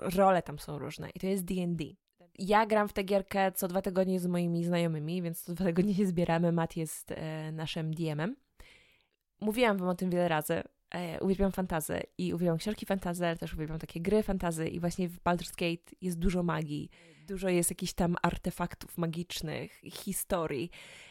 role 0.00 0.42
tam 0.42 0.58
są 0.58 0.78
różne 0.78 1.10
i 1.10 1.20
to 1.20 1.26
jest 1.26 1.44
D&D. 1.44 1.84
Ja 2.38 2.66
gram 2.66 2.88
w 2.88 2.92
tę 2.92 3.02
gierkę 3.02 3.52
co 3.52 3.68
dwa 3.68 3.82
tygodnie 3.82 4.20
z 4.20 4.26
moimi 4.26 4.64
znajomymi, 4.64 5.22
więc 5.22 5.42
co 5.42 5.54
dwa 5.54 5.64
tygodnie 5.64 5.94
się 5.94 6.06
zbieramy. 6.06 6.52
Matt 6.52 6.76
jest 6.76 7.12
e, 7.12 7.52
naszym 7.52 7.94
DM-em. 7.94 8.36
Mówiłam 9.40 9.76
wam 9.78 9.88
o 9.88 9.94
tym 9.94 10.10
wiele 10.10 10.28
razy. 10.28 10.62
E, 10.94 11.20
uwielbiam 11.20 11.52
fantazy 11.52 12.02
i 12.18 12.34
uwielbiam 12.34 12.58
książki 12.58 12.86
fantazy, 12.86 13.26
ale 13.26 13.36
też 13.36 13.54
uwielbiam 13.54 13.78
takie 13.78 14.00
gry 14.00 14.22
fantazy 14.22 14.68
i 14.68 14.80
właśnie 14.80 15.08
w 15.08 15.20
Baldur's 15.20 15.50
Gate 15.50 15.96
jest 16.00 16.18
dużo 16.18 16.42
magii. 16.42 16.90
Dużo 17.26 17.48
jest 17.48 17.70
jakichś 17.70 17.92
tam 17.92 18.16
artefaktów 18.22 18.98
magicznych, 18.98 19.80
historii. 19.92 20.70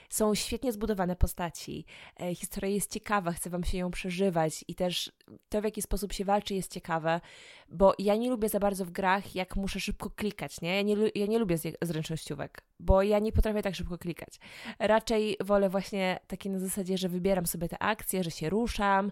Są 0.09 0.35
świetnie 0.35 0.71
zbudowane 0.71 1.15
postaci. 1.15 1.85
E, 2.21 2.35
historia 2.35 2.69
jest 2.69 2.91
ciekawa, 2.91 3.31
chcę 3.31 3.49
Wam 3.49 3.63
się 3.63 3.77
ją 3.77 3.91
przeżywać 3.91 4.65
i 4.67 4.75
też 4.75 5.11
to, 5.49 5.61
w 5.61 5.63
jaki 5.63 5.81
sposób 5.81 6.13
się 6.13 6.25
walczy, 6.25 6.53
jest 6.53 6.71
ciekawe, 6.71 7.21
bo 7.69 7.93
ja 7.99 8.15
nie 8.15 8.29
lubię 8.29 8.49
za 8.49 8.59
bardzo 8.59 8.85
w 8.85 8.91
grach, 8.91 9.35
jak 9.35 9.55
muszę 9.55 9.79
szybko 9.79 10.09
klikać, 10.09 10.61
nie? 10.61 10.75
Ja 10.75 10.81
nie, 10.81 10.95
ja 11.15 11.25
nie 11.25 11.39
lubię 11.39 11.57
zręcznościówek, 11.81 12.61
bo 12.79 13.03
ja 13.03 13.19
nie 13.19 13.31
potrafię 13.31 13.61
tak 13.61 13.75
szybko 13.75 13.97
klikać. 13.97 14.39
Raczej 14.79 15.37
wolę 15.43 15.69
właśnie 15.69 16.19
takie 16.27 16.49
na 16.49 16.59
zasadzie, 16.59 16.97
że 16.97 17.09
wybieram 17.09 17.45
sobie 17.45 17.69
te 17.69 17.79
akcje, 17.79 18.23
że 18.23 18.31
się 18.31 18.49
ruszam 18.49 19.11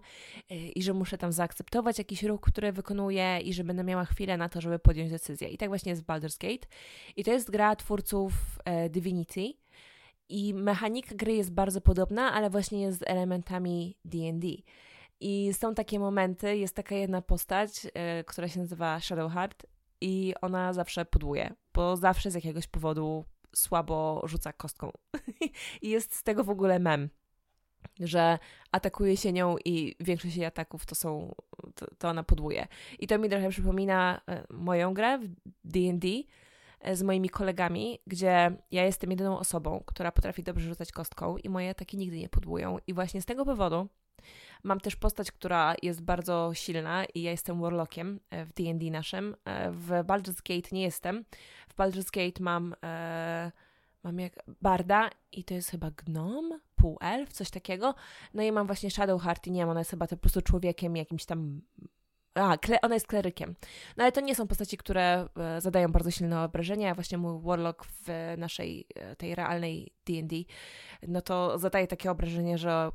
e, 0.50 0.56
i 0.56 0.84
że 0.84 0.94
muszę 0.94 1.18
tam 1.18 1.32
zaakceptować 1.32 1.98
jakiś 1.98 2.24
ruch, 2.24 2.42
który 2.42 2.72
wykonuję 2.72 3.40
i 3.40 3.54
że 3.54 3.64
będę 3.64 3.84
miała 3.84 4.06
chwilę 4.06 4.38
na 4.38 4.50
to, 4.50 4.62
żeby 4.62 4.80
podjąć 4.80 5.12
decyzję. 5.12 5.48
I 5.48 5.58
tak 5.58 5.70
właśnie 5.70 5.90
jest 5.90 6.04
Baldur's 6.04 6.38
Gate. 6.38 6.68
I 7.16 7.24
to 7.24 7.32
jest 7.32 7.52
gra 7.52 7.76
twórców 7.76 8.34
e, 8.66 8.90
Divinity, 8.90 9.54
i 10.30 10.54
mechanika 10.54 11.16
gry 11.16 11.34
jest 11.34 11.52
bardzo 11.52 11.82
podobna, 11.82 12.34
ale 12.34 12.50
właśnie 12.50 12.82
jest 12.82 13.00
z 13.00 13.04
elementami 13.06 13.98
DD. 14.06 14.48
I 15.20 15.54
są 15.54 15.76
takie 15.76 16.00
momenty, 16.00 16.58
jest 16.58 16.76
taka 16.76 16.96
jedna 16.96 17.22
postać, 17.22 17.84
yy, 17.84 17.92
która 18.26 18.48
się 18.48 18.60
nazywa 18.60 19.00
Shadowheart, 19.00 19.66
i 20.04 20.34
ona 20.42 20.74
zawsze 20.74 21.06
pudłuje, 21.06 21.54
bo 21.74 21.98
zawsze 21.98 22.32
z 22.32 22.36
jakiegoś 22.36 22.68
powodu 22.68 23.26
słabo 23.56 24.22
rzuca 24.26 24.54
kostką. 24.54 24.92
I 25.82 25.90
jest 25.90 26.16
z 26.16 26.24
tego 26.24 26.44
w 26.44 26.50
ogóle 26.50 26.80
mem, 26.80 27.10
że 28.00 28.40
atakuje 28.72 29.18
się 29.18 29.34
nią 29.34 29.56
i 29.66 29.96
większość 30.00 30.36
jej 30.36 30.46
ataków 30.46 30.86
to 30.86 30.96
są, 30.96 31.36
to, 31.76 31.86
to 31.98 32.10
ona 32.10 32.24
pudłuje. 32.24 32.68
I 33.00 33.08
to 33.08 33.20
mi 33.20 33.30
trochę 33.30 33.50
przypomina 33.50 34.22
e, 34.28 34.44
moją 34.50 34.94
grę 34.94 35.20
w 35.20 35.28
D&D, 35.64 36.08
z 36.94 37.02
moimi 37.04 37.30
kolegami, 37.30 38.00
gdzie 38.08 38.52
ja 38.72 38.86
jestem 38.86 39.12
jedyną 39.12 39.40
osobą, 39.40 39.84
która 39.86 40.12
potrafi 40.12 40.44
dobrze 40.44 40.70
rzucać 40.70 40.92
kostką 40.92 41.38
i 41.38 41.50
moje 41.50 41.70
ataki 41.70 41.98
nigdy 41.98 42.18
nie 42.20 42.30
podłują. 42.30 42.78
I 42.88 42.94
właśnie 42.94 43.22
z 43.22 43.26
tego 43.26 43.46
powodu 43.46 43.88
mam 44.64 44.80
też 44.80 44.96
postać, 44.96 45.32
która 45.32 45.76
jest 45.82 46.02
bardzo 46.02 46.52
silna 46.54 47.06
i 47.06 47.22
ja 47.22 47.32
jestem 47.32 47.62
warlockiem 47.62 48.20
e, 48.30 48.46
w 48.46 48.54
D&D 48.54 48.92
naszym. 48.92 49.36
E, 49.46 49.72
w 49.72 49.90
Baldur's 49.90 50.42
Gate 50.50 50.70
nie 50.72 50.82
jestem. 50.82 51.26
W 51.70 51.76
Baldur's 51.76 52.12
Gate 52.12 52.44
mam... 52.44 52.76
E, 52.84 53.52
mam 54.04 54.20
jak 54.20 54.34
barda 54.62 55.10
i 55.32 55.44
to 55.44 55.54
jest 55.54 55.70
chyba 55.70 55.92
gnom, 55.92 56.60
półelf, 56.76 57.34
coś 57.34 57.50
takiego. 57.50 57.96
No 58.34 58.44
i 58.44 58.52
mam 58.52 58.68
właśnie 58.68 58.92
Shadowheart 58.92 59.48
i 59.48 59.52
nie 59.52 59.62
mam, 59.62 59.70
ona 59.70 59.80
jest 59.80 59.92
chyba 59.92 60.08
po 60.08 60.18
prostu 60.18 60.42
człowiekiem 60.42 60.96
jakimś 60.96 61.26
tam 61.26 61.62
a, 62.36 62.58
ona 62.82 62.94
jest 62.94 63.08
klerykiem. 63.08 63.56
No 63.98 64.04
ale 64.04 64.12
to 64.12 64.22
nie 64.22 64.36
są 64.36 64.48
postaci, 64.48 64.78
które 64.78 65.28
e, 65.38 65.62
zadają 65.62 65.92
bardzo 65.92 66.12
silne 66.12 66.44
obrażenia. 66.44 66.96
Właśnie 66.96 67.18
mój 67.18 67.42
Warlock 67.42 67.86
w 67.86 68.08
naszej, 68.38 68.88
e, 68.96 69.16
tej 69.16 69.36
realnej 69.36 69.94
D&D, 70.06 70.36
no 71.08 71.22
to 71.22 71.60
zadaje 71.60 71.88
takie 71.88 72.12
obrażenie, 72.12 72.58
że 72.58 72.90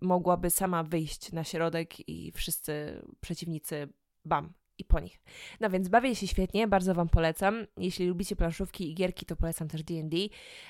mogłaby 0.00 0.50
sama 0.50 0.82
wyjść 0.82 1.32
na 1.32 1.44
środek 1.44 2.08
i 2.08 2.32
wszyscy 2.32 3.02
przeciwnicy 3.20 3.88
bam, 4.24 4.52
i 4.80 4.84
po 4.84 5.00
nich. 5.00 5.20
No 5.60 5.70
więc 5.70 5.88
bawię 5.88 6.14
się 6.14 6.26
świetnie, 6.26 6.68
bardzo 6.68 6.94
Wam 6.94 7.08
polecam. 7.08 7.66
Jeśli 7.76 8.06
lubicie 8.06 8.36
planszówki 8.36 8.90
i 8.90 8.94
gierki, 8.94 9.26
to 9.26 9.36
polecam 9.36 9.68
też 9.68 9.82
D&D. 9.82 10.16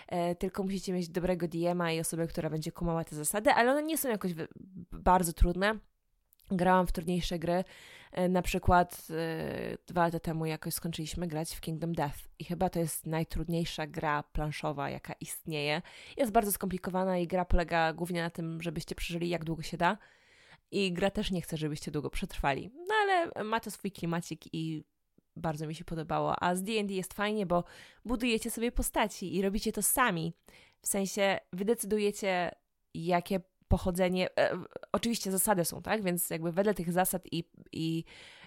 E, 0.08 0.34
tylko 0.34 0.62
musicie 0.62 0.92
mieć 0.92 1.08
dobrego 1.08 1.48
DM-a 1.48 1.92
i 1.92 2.00
osobę, 2.00 2.26
która 2.26 2.50
będzie 2.50 2.72
kumała 2.72 3.04
te 3.04 3.16
zasady, 3.16 3.50
ale 3.50 3.70
one 3.70 3.82
nie 3.82 3.98
są 3.98 4.08
jakoś 4.08 4.32
bardzo 4.92 5.32
trudne. 5.32 5.78
Grałam 6.50 6.86
w 6.86 6.92
trudniejsze 6.92 7.38
gry, 7.38 7.64
E, 8.12 8.28
na 8.28 8.42
przykład 8.42 9.06
e, 9.10 9.76
dwa 9.86 10.04
lata 10.04 10.20
temu 10.20 10.46
jakoś 10.46 10.74
skończyliśmy 10.74 11.26
grać 11.26 11.54
w 11.54 11.60
Kingdom 11.60 11.94
Death 11.94 12.18
i 12.38 12.44
chyba 12.44 12.70
to 12.70 12.78
jest 12.78 13.06
najtrudniejsza 13.06 13.86
gra 13.86 14.22
planszowa, 14.22 14.90
jaka 14.90 15.12
istnieje. 15.20 15.82
Jest 16.16 16.32
bardzo 16.32 16.52
skomplikowana 16.52 17.18
i 17.18 17.26
gra 17.26 17.44
polega 17.44 17.92
głównie 17.92 18.22
na 18.22 18.30
tym, 18.30 18.62
żebyście 18.62 18.94
przeżyli 18.94 19.28
jak 19.28 19.44
długo 19.44 19.62
się 19.62 19.76
da. 19.76 19.98
I 20.70 20.92
gra 20.92 21.10
też 21.10 21.30
nie 21.30 21.42
chce, 21.42 21.56
żebyście 21.56 21.90
długo 21.90 22.10
przetrwali. 22.10 22.70
No 22.88 22.94
ale 23.02 23.44
ma 23.44 23.60
to 23.60 23.70
swój 23.70 23.92
klimacik 23.92 24.54
i 24.54 24.84
bardzo 25.36 25.66
mi 25.66 25.74
się 25.74 25.84
podobało. 25.84 26.42
A 26.42 26.54
z 26.54 26.62
D&D 26.62 26.94
jest 26.94 27.14
fajnie, 27.14 27.46
bo 27.46 27.64
budujecie 28.04 28.50
sobie 28.50 28.72
postaci 28.72 29.36
i 29.36 29.42
robicie 29.42 29.72
to 29.72 29.82
sami. 29.82 30.32
W 30.82 30.88
sensie 30.88 31.38
wy 31.52 31.64
decydujecie, 31.64 32.50
jakie 32.94 33.40
pochodzenie. 33.70 34.36
E, 34.38 34.58
oczywiście 34.92 35.30
zasady 35.30 35.64
są, 35.64 35.82
tak? 35.82 36.02
Więc 36.02 36.30
jakby 36.30 36.52
wedle 36.52 36.74
tych 36.74 36.92
zasad 36.92 37.22
i, 37.32 37.44
i, 37.72 38.04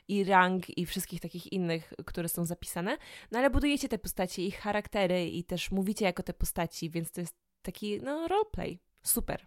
i 0.07 0.23
rang 0.23 0.77
i 0.77 0.85
wszystkich 0.85 1.19
takich 1.21 1.53
innych, 1.53 1.93
które 2.05 2.29
są 2.29 2.45
zapisane, 2.45 2.97
no 3.31 3.39
ale 3.39 3.49
budujecie 3.49 3.89
te 3.89 3.97
postacie, 3.97 4.45
ich 4.45 4.59
charaktery 4.59 5.27
i 5.27 5.43
też 5.43 5.71
mówicie 5.71 6.05
jako 6.05 6.23
te 6.23 6.33
postaci, 6.33 6.89
więc 6.89 7.11
to 7.11 7.21
jest 7.21 7.35
taki, 7.61 8.01
no, 8.01 8.27
roleplay. 8.27 8.79
Super. 9.03 9.45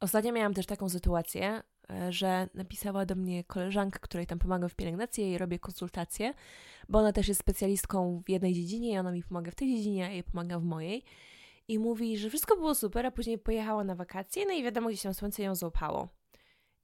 Ostatnio 0.00 0.32
miałam 0.32 0.54
też 0.54 0.66
taką 0.66 0.88
sytuację, 0.88 1.62
e, 1.90 2.12
że 2.12 2.48
napisała 2.54 3.06
do 3.06 3.14
mnie 3.14 3.44
koleżanka, 3.44 3.98
której 3.98 4.26
tam 4.26 4.38
pomagam 4.38 4.68
w 4.68 4.74
pielęgnacji 4.74 5.30
i 5.30 5.38
robię 5.38 5.58
konsultacje, 5.58 6.34
bo 6.88 6.98
ona 6.98 7.12
też 7.12 7.28
jest 7.28 7.40
specjalistką 7.40 8.22
w 8.26 8.30
jednej 8.30 8.54
dziedzinie 8.54 8.92
i 8.92 8.98
ona 8.98 9.12
mi 9.12 9.22
pomaga 9.22 9.50
w 9.50 9.54
tej 9.54 9.76
dziedzinie, 9.76 10.06
a 10.06 10.08
jej 10.08 10.22
pomagam 10.22 10.60
w 10.60 10.64
mojej. 10.64 11.04
I 11.70 11.78
mówi, 11.78 12.18
że 12.18 12.28
wszystko 12.28 12.56
było 12.56 12.74
super, 12.74 13.06
a 13.06 13.10
później 13.10 13.38
pojechała 13.38 13.84
na 13.84 13.94
wakacje, 13.94 14.46
no 14.46 14.52
i 14.52 14.62
wiadomo, 14.62 14.88
gdzieś 14.88 15.02
tam 15.02 15.14
słońce 15.14 15.42
ją 15.42 15.54
złapało. 15.54 16.08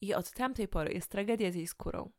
I 0.01 0.15
od 0.15 0.31
tamtej 0.31 0.69
pory 0.69 0.93
jest 0.93 1.11
tragedia 1.11 1.53
z 1.53 1.55
jej 1.55 1.67
skórą. 1.67 2.11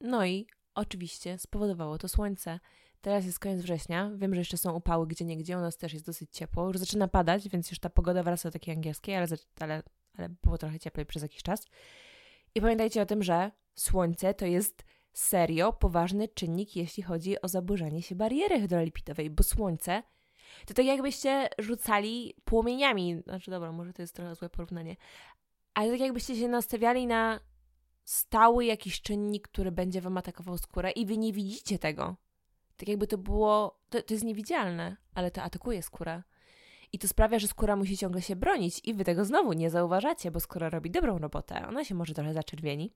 No 0.00 0.26
i 0.26 0.46
oczywiście 0.74 1.38
spowodowało 1.38 1.98
to 1.98 2.08
słońce. 2.08 2.60
Teraz 3.00 3.24
jest 3.24 3.38
koniec 3.38 3.62
września. 3.62 4.10
Wiem, 4.16 4.34
że 4.34 4.40
jeszcze 4.40 4.56
są 4.56 4.74
upały 4.74 5.06
gdzie 5.06 5.24
niegdzie. 5.24 5.58
U 5.58 5.60
nas 5.60 5.76
też 5.76 5.92
jest 5.92 6.06
dosyć 6.06 6.30
ciepło. 6.30 6.68
Już 6.68 6.78
zaczyna 6.78 7.08
padać, 7.08 7.48
więc 7.48 7.70
już 7.70 7.78
ta 7.78 7.90
pogoda 7.90 8.22
wraca 8.22 8.48
do 8.48 8.52
takiej 8.52 8.74
angielskiej, 8.74 9.16
ale, 9.16 9.26
ale, 9.60 9.82
ale 10.18 10.28
było 10.28 10.58
trochę 10.58 10.78
cieplej 10.78 11.06
przez 11.06 11.22
jakiś 11.22 11.42
czas. 11.42 11.66
I 12.54 12.60
pamiętajcie 12.60 13.02
o 13.02 13.06
tym, 13.06 13.22
że 13.22 13.50
słońce 13.74 14.34
to 14.34 14.46
jest 14.46 14.84
serio 15.12 15.72
poważny 15.72 16.28
czynnik, 16.28 16.76
jeśli 16.76 17.02
chodzi 17.02 17.42
o 17.42 17.48
zaburzanie 17.48 18.02
się 18.02 18.14
bariery 18.14 18.60
hydrolipidowej, 18.60 19.30
bo 19.30 19.42
słońce 19.42 20.02
to 20.66 20.74
tak 20.74 20.86
jakbyście 20.86 21.48
rzucali 21.58 22.34
płomieniami. 22.44 23.22
Znaczy, 23.22 23.50
dobra, 23.50 23.72
może 23.72 23.92
to 23.92 24.02
jest 24.02 24.14
trochę 24.14 24.34
złe 24.34 24.48
porównanie, 24.48 24.96
ale 25.74 25.90
tak 25.90 26.00
jakbyście 26.00 26.36
się 26.36 26.48
nastawiali 26.48 27.06
na 27.06 27.40
stały 28.04 28.64
jakiś 28.64 29.02
czynnik, 29.02 29.48
który 29.48 29.72
będzie 29.72 30.00
wam 30.00 30.18
atakował 30.18 30.58
skórę 30.58 30.90
i 30.90 31.06
wy 31.06 31.18
nie 31.18 31.32
widzicie 31.32 31.78
tego. 31.78 32.16
Tak 32.76 32.88
jakby 32.88 33.06
to 33.06 33.18
było, 33.18 33.80
to, 33.90 34.02
to 34.02 34.14
jest 34.14 34.24
niewidzialne, 34.24 34.96
ale 35.14 35.30
to 35.30 35.42
atakuje 35.42 35.82
skórę. 35.82 36.22
I 36.92 36.98
to 36.98 37.08
sprawia, 37.08 37.38
że 37.38 37.48
skóra 37.48 37.76
musi 37.76 37.96
ciągle 37.96 38.22
się 38.22 38.36
bronić 38.36 38.80
i 38.84 38.94
wy 38.94 39.04
tego 39.04 39.24
znowu 39.24 39.52
nie 39.52 39.70
zauważacie, 39.70 40.30
bo 40.30 40.40
skóra 40.40 40.70
robi 40.70 40.90
dobrą 40.90 41.18
robotę. 41.18 41.66
Ona 41.68 41.84
się 41.84 41.94
może 41.94 42.14
trochę 42.14 42.34
zaczerwieni 42.34 42.92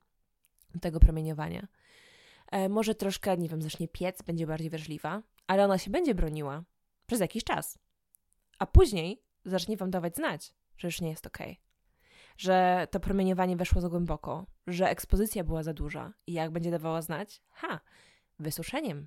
tego 0.80 1.00
promieniowania. 1.00 1.68
E, 2.50 2.68
może 2.68 2.94
troszkę, 2.94 3.36
nie 3.36 3.48
wiem, 3.48 3.62
zacznie 3.62 3.88
piec, 3.88 4.22
będzie 4.22 4.46
bardziej 4.46 4.70
wrażliwa, 4.70 5.22
ale 5.46 5.64
ona 5.64 5.78
się 5.78 5.90
będzie 5.90 6.14
broniła 6.14 6.62
przez 7.06 7.20
jakiś 7.20 7.44
czas. 7.44 7.78
A 8.58 8.66
później 8.66 9.22
zacznie 9.44 9.76
wam 9.76 9.90
dawać 9.90 10.16
znać, 10.16 10.54
że 10.76 10.88
już 10.88 11.00
nie 11.00 11.10
jest. 11.10 11.26
Okay 11.26 11.56
że 12.36 12.88
to 12.90 13.00
promieniowanie 13.00 13.56
weszło 13.56 13.80
za 13.80 13.88
głęboko, 13.88 14.46
że 14.66 14.90
ekspozycja 14.90 15.44
była 15.44 15.62
za 15.62 15.74
duża 15.74 16.12
i 16.26 16.32
jak 16.32 16.50
będzie 16.50 16.70
dawała 16.70 17.02
znać? 17.02 17.42
Ha, 17.50 17.80
wysuszeniem, 18.38 19.06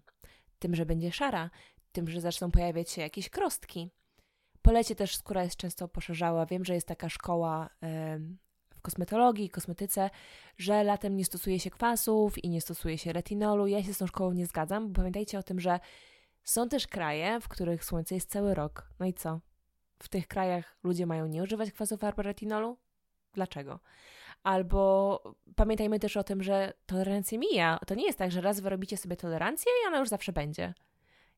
tym, 0.60 0.76
że 0.76 0.86
będzie 0.86 1.12
szara, 1.12 1.50
tym, 1.92 2.10
że 2.10 2.22
zaczną 2.22 2.52
pojawiać 2.52 2.90
się 2.90 3.02
jakieś 3.02 3.30
krostki. 3.30 3.90
Po 4.62 4.72
lecie 4.72 4.96
też 4.96 5.16
skóra 5.16 5.44
jest 5.44 5.58
często 5.58 5.88
poszerzała. 5.88 6.46
Wiem, 6.46 6.66
że 6.66 6.74
jest 6.74 6.88
taka 6.88 7.10
szkoła 7.10 7.70
w 8.76 8.82
kosmetologii, 8.82 9.50
kosmetyce, 9.50 10.10
że 10.58 10.84
latem 10.84 11.16
nie 11.16 11.26
stosuje 11.26 11.60
się 11.60 11.70
kwasów 11.70 12.44
i 12.44 12.50
nie 12.50 12.62
stosuje 12.62 12.98
się 12.98 13.14
retinolu. 13.14 13.68
Ja 13.68 13.84
się 13.84 13.94
z 13.94 13.98
tą 13.98 14.08
szkołą 14.08 14.32
nie 14.32 14.46
zgadzam, 14.46 14.88
bo 14.88 14.94
pamiętajcie 14.94 15.40
o 15.40 15.44
tym, 15.44 15.60
że 15.60 15.80
są 16.50 16.70
też 16.70 16.88
kraje, 16.88 17.40
w 17.42 17.48
których 17.48 17.86
słońce 17.86 18.16
jest 18.16 18.30
cały 18.30 18.54
rok. 18.54 18.90
No 19.00 19.06
i 19.06 19.14
co? 19.14 19.40
W 20.00 20.10
tych 20.10 20.28
krajach 20.28 20.78
ludzie 20.84 21.06
mają 21.06 21.28
nie 21.28 21.44
używać 21.44 21.72
kwasów 21.72 22.04
albo 22.04 22.22
retinolu? 22.22 22.78
dlaczego. 23.38 23.80
Albo 24.44 25.22
pamiętajmy 25.56 26.00
też 26.00 26.18
o 26.18 26.24
tym, 26.24 26.44
że 26.44 26.74
tolerancja 26.86 27.38
mija. 27.40 27.80
To 27.88 27.96
nie 27.96 28.06
jest 28.06 28.18
tak, 28.18 28.32
że 28.32 28.42
raz 28.42 28.60
wyrobicie 28.60 28.98
sobie 28.98 29.16
tolerancję 29.16 29.72
i 29.84 29.88
ona 29.88 30.00
już 30.00 30.10
zawsze 30.10 30.34
będzie. 30.34 30.74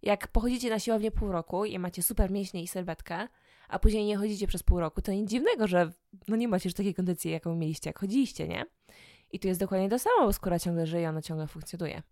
Jak 0.02 0.28
pochodzicie 0.28 0.70
na 0.70 0.80
siłownię 0.80 1.12
pół 1.12 1.32
roku 1.32 1.66
i 1.66 1.80
macie 1.80 2.04
super 2.04 2.32
mięśnie 2.32 2.64
i 2.64 2.68
sylwetkę, 2.68 3.28
a 3.68 3.80
później 3.80 4.06
nie 4.06 4.18
chodzicie 4.18 4.48
przez 4.48 4.64
pół 4.64 4.80
roku, 4.80 5.02
to 5.02 5.12
nic 5.12 5.30
dziwnego, 5.30 5.68
że 5.68 5.92
no 6.28 6.36
nie 6.36 6.48
macie 6.48 6.70
już 6.70 6.74
takiej 6.74 6.96
kondycji, 6.96 7.32
jaką 7.32 7.56
mieliście, 7.56 7.90
jak 7.90 8.00
chodziliście, 8.00 8.48
nie? 8.48 8.66
I 9.32 9.40
tu 9.40 9.48
jest 9.48 9.60
dokładnie 9.60 9.90
to 9.90 10.00
samo, 10.00 10.26
bo 10.26 10.34
skóra 10.34 10.60
ciągle 10.60 10.88
żyje, 10.88 11.10
ona 11.10 11.22
ciągle 11.22 11.48
funkcjonuje. 11.48 12.04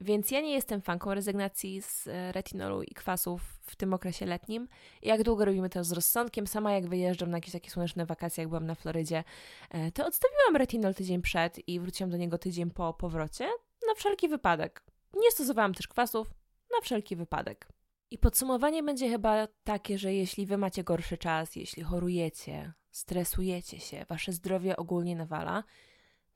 Więc 0.00 0.30
ja 0.30 0.40
nie 0.40 0.52
jestem 0.52 0.80
fanką 0.80 1.14
rezygnacji 1.14 1.82
z 1.82 2.06
e, 2.06 2.32
retinolu 2.32 2.82
i 2.82 2.94
kwasów 2.94 3.42
w 3.62 3.76
tym 3.76 3.94
okresie 3.94 4.26
letnim. 4.26 4.68
Jak 5.02 5.22
długo 5.22 5.44
robimy 5.44 5.70
to 5.70 5.84
z 5.84 5.92
rozsądkiem? 5.92 6.46
Sama 6.46 6.72
jak 6.72 6.88
wyjeżdżam 6.88 7.30
na 7.30 7.36
jakieś 7.36 7.52
takie 7.52 7.70
słoneczne 7.70 8.06
wakacje, 8.06 8.42
jak 8.42 8.48
byłam 8.48 8.66
na 8.66 8.74
Florydzie, 8.74 9.24
e, 9.70 9.92
to 9.92 10.06
odstawiłam 10.06 10.56
retinol 10.56 10.94
tydzień 10.94 11.22
przed 11.22 11.68
i 11.68 11.80
wróciłam 11.80 12.10
do 12.10 12.16
niego 12.16 12.38
tydzień 12.38 12.70
po 12.70 12.94
powrocie, 12.94 13.48
na 13.88 13.94
wszelki 13.94 14.28
wypadek. 14.28 14.82
Nie 15.16 15.30
stosowałam 15.30 15.74
też 15.74 15.88
kwasów, 15.88 16.34
na 16.72 16.80
wszelki 16.80 17.16
wypadek. 17.16 17.68
I 18.10 18.18
podsumowanie 18.18 18.82
będzie 18.82 19.08
chyba 19.08 19.48
takie, 19.64 19.98
że 19.98 20.14
jeśli 20.14 20.46
wy 20.46 20.58
macie 20.58 20.84
gorszy 20.84 21.18
czas, 21.18 21.56
jeśli 21.56 21.82
chorujecie, 21.82 22.72
stresujecie 22.90 23.80
się, 23.80 24.06
wasze 24.08 24.32
zdrowie 24.32 24.76
ogólnie 24.76 25.16
nawala, 25.16 25.64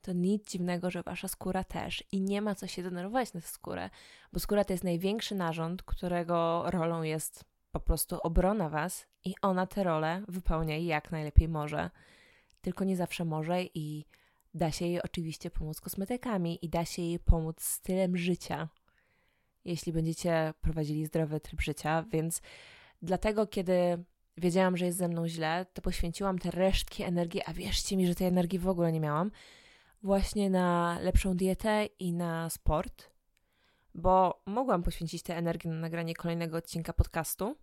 to 0.05 0.13
nic 0.13 0.51
dziwnego, 0.51 0.91
że 0.91 1.03
wasza 1.03 1.27
skóra 1.27 1.63
też 1.63 2.03
i 2.11 2.21
nie 2.21 2.41
ma 2.41 2.55
co 2.55 2.67
się 2.67 2.83
denerwować 2.83 3.33
na 3.33 3.41
skórę, 3.41 3.89
bo 4.33 4.39
skóra 4.39 4.65
to 4.65 4.73
jest 4.73 4.83
największy 4.83 5.35
narząd, 5.35 5.83
którego 5.83 6.63
rolą 6.67 7.01
jest 7.01 7.45
po 7.71 7.79
prostu 7.79 8.19
obrona 8.23 8.69
was 8.69 9.07
i 9.23 9.35
ona 9.41 9.67
tę 9.67 9.83
rolę 9.83 10.23
wypełnia 10.27 10.77
jak 10.77 11.11
najlepiej 11.11 11.47
może. 11.47 11.89
Tylko 12.61 12.83
nie 12.83 12.95
zawsze 12.95 13.25
może 13.25 13.63
i 13.63 14.05
da 14.53 14.71
się 14.71 14.85
jej 14.85 15.01
oczywiście 15.01 15.51
pomóc 15.51 15.81
kosmetykami 15.81 16.65
i 16.65 16.69
da 16.69 16.85
się 16.85 17.01
jej 17.01 17.19
pomóc 17.19 17.61
stylem 17.61 18.17
życia, 18.17 18.69
jeśli 19.65 19.93
będziecie 19.93 20.53
prowadzili 20.61 21.05
zdrowy 21.05 21.39
tryb 21.39 21.61
życia, 21.61 22.05
więc 22.11 22.41
dlatego 23.01 23.47
kiedy 23.47 24.03
wiedziałam, 24.37 24.77
że 24.77 24.85
jest 24.85 24.97
ze 24.97 25.07
mną 25.07 25.27
źle, 25.27 25.65
to 25.73 25.81
poświęciłam 25.81 26.39
te 26.39 26.51
resztki 26.51 27.03
energii, 27.03 27.41
a 27.45 27.53
wierzcie 27.53 27.97
mi, 27.97 28.07
że 28.07 28.15
tej 28.15 28.27
energii 28.27 28.59
w 28.59 28.67
ogóle 28.67 28.91
nie 28.91 28.99
miałam, 28.99 29.31
właśnie 30.03 30.49
na 30.49 30.99
lepszą 31.01 31.37
dietę 31.37 31.85
i 31.99 32.13
na 32.13 32.49
sport, 32.49 33.09
bo 33.93 34.41
mogłam 34.45 34.83
poświęcić 34.83 35.23
tę 35.23 35.37
energię 35.37 35.69
na 35.69 35.75
nagranie 35.75 36.15
kolejnego 36.15 36.57
odcinka 36.57 36.93
podcastu. 36.93 37.55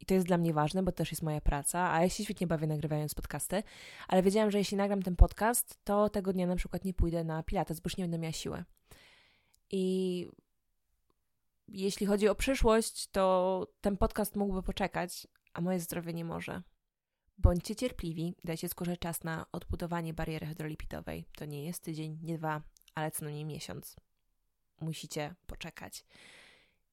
I 0.00 0.06
to 0.06 0.14
jest 0.14 0.26
dla 0.26 0.38
mnie 0.38 0.52
ważne, 0.52 0.82
bo 0.82 0.92
to 0.92 0.96
też 0.96 1.10
jest 1.10 1.22
moja 1.22 1.40
praca, 1.40 1.92
a 1.92 2.02
ja 2.02 2.08
się 2.08 2.24
świetnie 2.24 2.46
bawię 2.46 2.66
nagrywając 2.66 3.14
podcasty, 3.14 3.62
ale 4.08 4.22
wiedziałam, 4.22 4.50
że 4.50 4.58
jeśli 4.58 4.76
nagram 4.76 5.02
ten 5.02 5.16
podcast, 5.16 5.78
to 5.84 6.08
tego 6.08 6.32
dnia 6.32 6.46
na 6.46 6.56
przykład 6.56 6.84
nie 6.84 6.94
pójdę 6.94 7.24
na 7.24 7.42
pilates, 7.42 7.80
bo 7.80 7.88
już 7.88 7.96
nie 7.96 8.04
będę 8.04 8.18
miała 8.18 8.32
siły. 8.32 8.64
I 9.70 10.28
jeśli 11.68 12.06
chodzi 12.06 12.28
o 12.28 12.34
przyszłość, 12.34 13.06
to 13.06 13.66
ten 13.80 13.96
podcast 13.96 14.36
mógłby 14.36 14.62
poczekać, 14.62 15.26
a 15.52 15.60
moje 15.60 15.80
zdrowie 15.80 16.12
nie 16.12 16.24
może. 16.24 16.62
Bądźcie 17.42 17.76
cierpliwi, 17.76 18.34
dajcie 18.44 18.68
skórze 18.68 18.96
czas 18.96 19.24
na 19.24 19.46
odbudowanie 19.52 20.14
bariery 20.14 20.46
hydrolipidowej. 20.46 21.24
To 21.36 21.44
nie 21.44 21.64
jest 21.64 21.82
tydzień, 21.82 22.18
nie 22.22 22.38
dwa, 22.38 22.62
ale 22.94 23.10
co 23.10 23.24
najmniej 23.24 23.44
miesiąc. 23.44 23.96
Musicie 24.80 25.34
poczekać. 25.46 26.04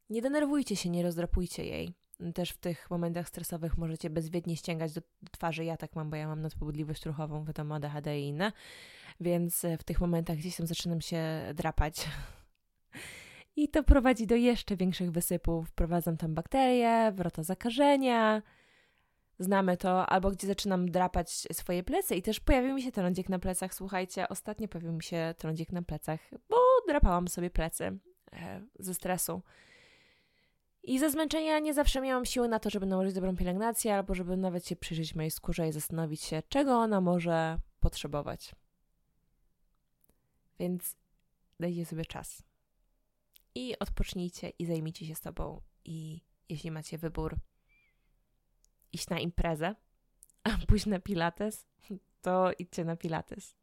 Nie 0.09 0.21
denerwujcie 0.21 0.75
się, 0.75 0.89
nie 0.89 1.03
rozdrapujcie 1.03 1.65
jej. 1.65 1.93
Też 2.33 2.49
w 2.49 2.57
tych 2.57 2.89
momentach 2.89 3.27
stresowych 3.27 3.77
możecie 3.77 4.09
bezwiednie 4.09 4.57
ściągać 4.57 4.93
do, 4.93 5.01
twarzy. 5.31 5.65
Ja 5.65 5.77
tak 5.77 5.95
mam, 5.95 6.09
bo 6.09 6.15
ja 6.15 6.27
mam 6.27 6.41
nadpobudliwość 6.41 7.05
ruchową, 7.05 7.45
wiadomo, 7.45 7.75
ADHD 7.75 8.19
i 8.19 8.27
inne. 8.27 8.51
Więc 9.19 9.65
w 9.79 9.83
tych 9.83 10.01
momentach 10.01 10.37
gdzieś 10.37 10.55
tam 10.55 10.67
zaczynam 10.67 11.01
się 11.01 11.41
drapać. 11.53 12.07
I 13.55 13.69
to 13.69 13.83
prowadzi 13.83 14.27
do 14.27 14.35
jeszcze 14.35 14.75
większych 14.75 15.11
wysypów. 15.11 15.69
Wprowadzam 15.69 16.17
tam 16.17 16.33
bakterie, 16.33 17.11
wrota 17.15 17.43
zakażenia, 17.43 18.41
znamy 19.39 19.77
to, 19.77 20.05
albo 20.05 20.31
gdzie 20.31 20.47
zaczynam 20.47 20.91
drapać 20.91 21.31
swoje 21.31 21.83
plecy 21.83 22.15
i 22.15 22.21
też 22.21 22.39
pojawił 22.39 22.75
mi 22.75 22.81
się 22.81 22.91
trądzik 22.91 23.29
na 23.29 23.39
plecach. 23.39 23.73
Słuchajcie, 23.73 24.29
ostatnio 24.29 24.67
pojawił 24.67 24.93
mi 24.93 25.03
się 25.03 25.35
trądzik 25.37 25.71
na 25.71 25.81
plecach, 25.81 26.19
bo 26.49 26.57
drapałam 26.87 27.27
sobie 27.27 27.49
plecy 27.49 27.99
e, 28.33 28.61
ze 28.79 28.93
stresu. 28.93 29.41
I 30.83 30.99
ze 30.99 31.09
zmęczenia 31.09 31.59
nie 31.59 31.73
zawsze 31.73 32.01
miałam 32.01 32.25
siły 32.25 32.47
na 32.47 32.59
to, 32.59 32.69
żeby 32.69 32.85
nałożyć 32.85 33.13
dobrą 33.13 33.35
pielęgnację, 33.35 33.95
albo 33.95 34.15
żeby 34.15 34.37
nawet 34.37 34.67
się 34.67 34.75
przyjrzeć 34.75 35.15
mojej 35.15 35.31
skórze 35.31 35.67
i 35.67 35.71
zastanowić 35.71 36.21
się, 36.21 36.43
czego 36.49 36.77
ona 36.77 37.01
może 37.01 37.57
potrzebować. 37.79 38.55
Więc 40.59 40.95
dajcie 41.59 41.85
sobie 41.85 42.05
czas. 42.05 42.43
I 43.55 43.79
odpocznijcie 43.79 44.49
i 44.49 44.65
zajmijcie 44.65 45.05
się 45.05 45.15
sobą. 45.15 45.61
I 45.85 46.21
jeśli 46.49 46.71
macie 46.71 46.97
wybór, 46.97 47.37
iść 48.93 49.09
na 49.09 49.19
imprezę, 49.19 49.75
a 50.43 50.49
pójść 50.67 50.85
na 50.85 50.99
pilates, 50.99 51.67
to 52.21 52.51
idźcie 52.59 52.85
na 52.85 52.95
pilates. 52.95 53.55